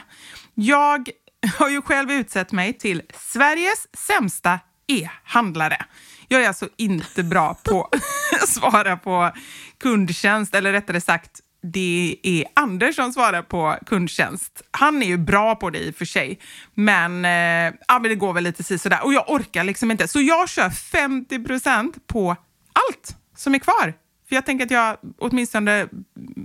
[0.54, 1.10] Jag
[1.58, 5.86] har ju själv utsett mig till Sveriges sämsta e-handlare.
[6.32, 9.32] Jag är alltså inte bra på att svara på
[9.80, 14.62] kundtjänst, eller rättare sagt, det är Anders som svarar på kundtjänst.
[14.72, 16.40] Han är ju bra på det i och för sig,
[16.74, 19.04] men, eh, ja, men det går väl lite sådär.
[19.04, 20.08] Och jag orkar liksom inte.
[20.08, 22.36] Så jag kör 50% på
[22.74, 23.94] allt som är kvar.
[24.30, 25.88] För jag tänker att jag åtminstone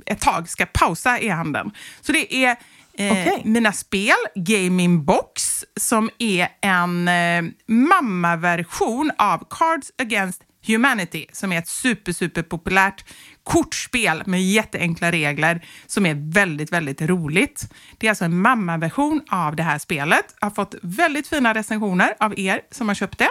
[0.06, 1.70] ett tag ska pausa e-handeln.
[2.00, 2.56] Så det är
[2.98, 3.42] eh, Okej.
[3.44, 11.58] mina spel, Gaming Box, som är en eh, mammaversion av Cards Against Humanity, som är
[11.58, 13.04] ett super, super populärt
[13.44, 17.72] kortspel med jätteenkla regler som är väldigt, väldigt roligt.
[17.98, 20.34] Det är alltså en mammaversion av det här spelet.
[20.40, 23.30] Jag har fått väldigt fina recensioner av er som har köpt det.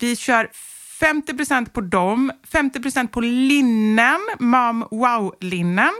[0.00, 0.50] Vi kör
[1.00, 5.92] 50% på dem, 50% på linnen, Mom Wow-linnen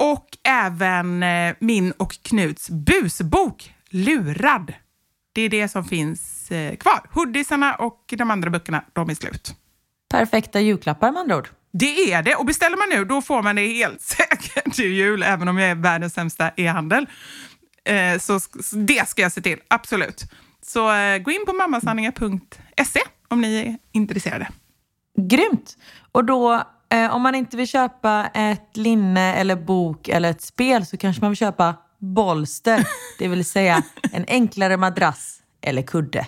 [0.00, 4.72] och även eh, min och Knuts busbok Lurad.
[5.32, 7.00] Det är det som finns eh, kvar.
[7.10, 9.54] Hoodiesarna och de andra böckerna, de är slut.
[10.10, 11.48] Perfekta julklappar med andra ord.
[11.72, 12.34] Det är det.
[12.34, 15.70] Och beställer man nu, då får man det helt säkert till jul, även om jag
[15.70, 17.06] är världens sämsta e-handel.
[17.84, 18.40] Eh, så,
[18.76, 20.24] det ska jag se till, absolut.
[20.62, 20.82] Så
[21.24, 24.48] gå in på mammasanningar.se om ni är intresserade.
[25.16, 25.76] Grymt!
[26.12, 30.86] Och då, eh, om man inte vill köpa ett linne eller bok eller ett spel
[30.86, 32.86] så kanske man vill köpa bolster.
[33.18, 33.82] Det vill säga
[34.12, 36.26] en enklare madrass eller kudde.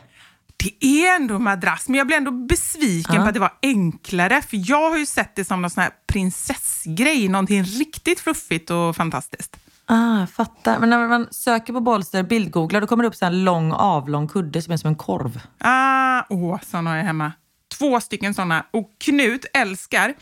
[0.56, 3.22] Det är ändå madrass, men jag blir ändå besviken Ja.
[3.22, 4.42] på att det var enklare.
[4.42, 8.96] För jag har ju sett det som någon sån här prinsessgrej, någonting riktigt fluffigt och
[8.96, 9.56] fantastiskt.
[9.86, 10.78] Ah, fattar.
[10.78, 14.28] Men när man söker på bolster, bildgooglar, då kommer det upp så en lång avlång
[14.28, 15.40] kudde som är som en korv.
[15.58, 17.32] Ah, åh, såna har jag hemma.
[17.78, 18.66] Två stycken såna.
[18.70, 20.14] Och Knut älskar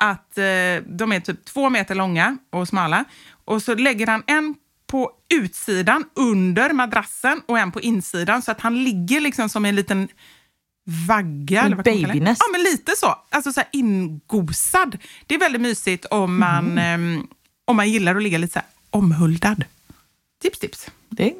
[0.00, 0.44] att eh,
[0.86, 3.04] de är typ två meter långa och smala.
[3.44, 4.54] Och så lägger han en
[4.86, 9.76] på utsidan under madrassen och en på insidan så att han ligger liksom som en
[9.76, 10.08] liten
[11.08, 11.62] vagga.
[11.62, 12.42] Eller vad babynest.
[12.46, 13.14] Ja, men lite så.
[13.30, 14.98] Alltså så här ingosad.
[15.26, 16.78] Det är väldigt mysigt om man, Mm.
[16.78, 17.26] ehm,
[17.64, 19.64] om man gillar att ligga lite så här omhuldad.
[20.42, 20.86] Tips, tips.
[21.08, 21.34] Det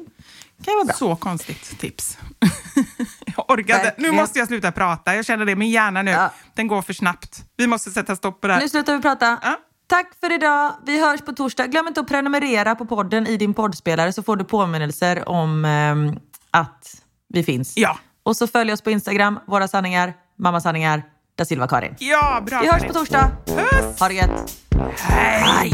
[0.63, 0.93] kan vara bra.
[0.93, 2.17] Så konstigt tips.
[3.35, 3.83] jag orkade.
[3.83, 4.11] Verkligen.
[4.11, 5.15] Nu måste jag sluta prata.
[5.15, 5.55] Jag känner det.
[5.55, 6.31] Min hjärna nu, Ja.
[6.53, 7.43] den går för snabbt.
[7.57, 8.61] Vi måste sätta stopp på det här.
[8.61, 9.39] Nu slutar vi prata.
[9.43, 9.57] Ja.
[9.87, 10.73] Tack för idag.
[10.85, 11.67] Vi hörs på torsdag.
[11.67, 16.19] Glöm inte att prenumerera på podden i din poddspelare så får du påminnelser om ehm,
[16.51, 17.77] att vi finns.
[17.77, 17.97] Ja.
[18.23, 21.03] Och så följ oss på Instagram, våra sanningar, mamma sanningar,
[21.35, 21.95] da Silva Karin.
[21.99, 23.31] Ja, bra Vi hörs på torsdag.
[23.45, 23.99] Puss!
[23.99, 24.57] Ha det gött.
[24.97, 25.73] Hej!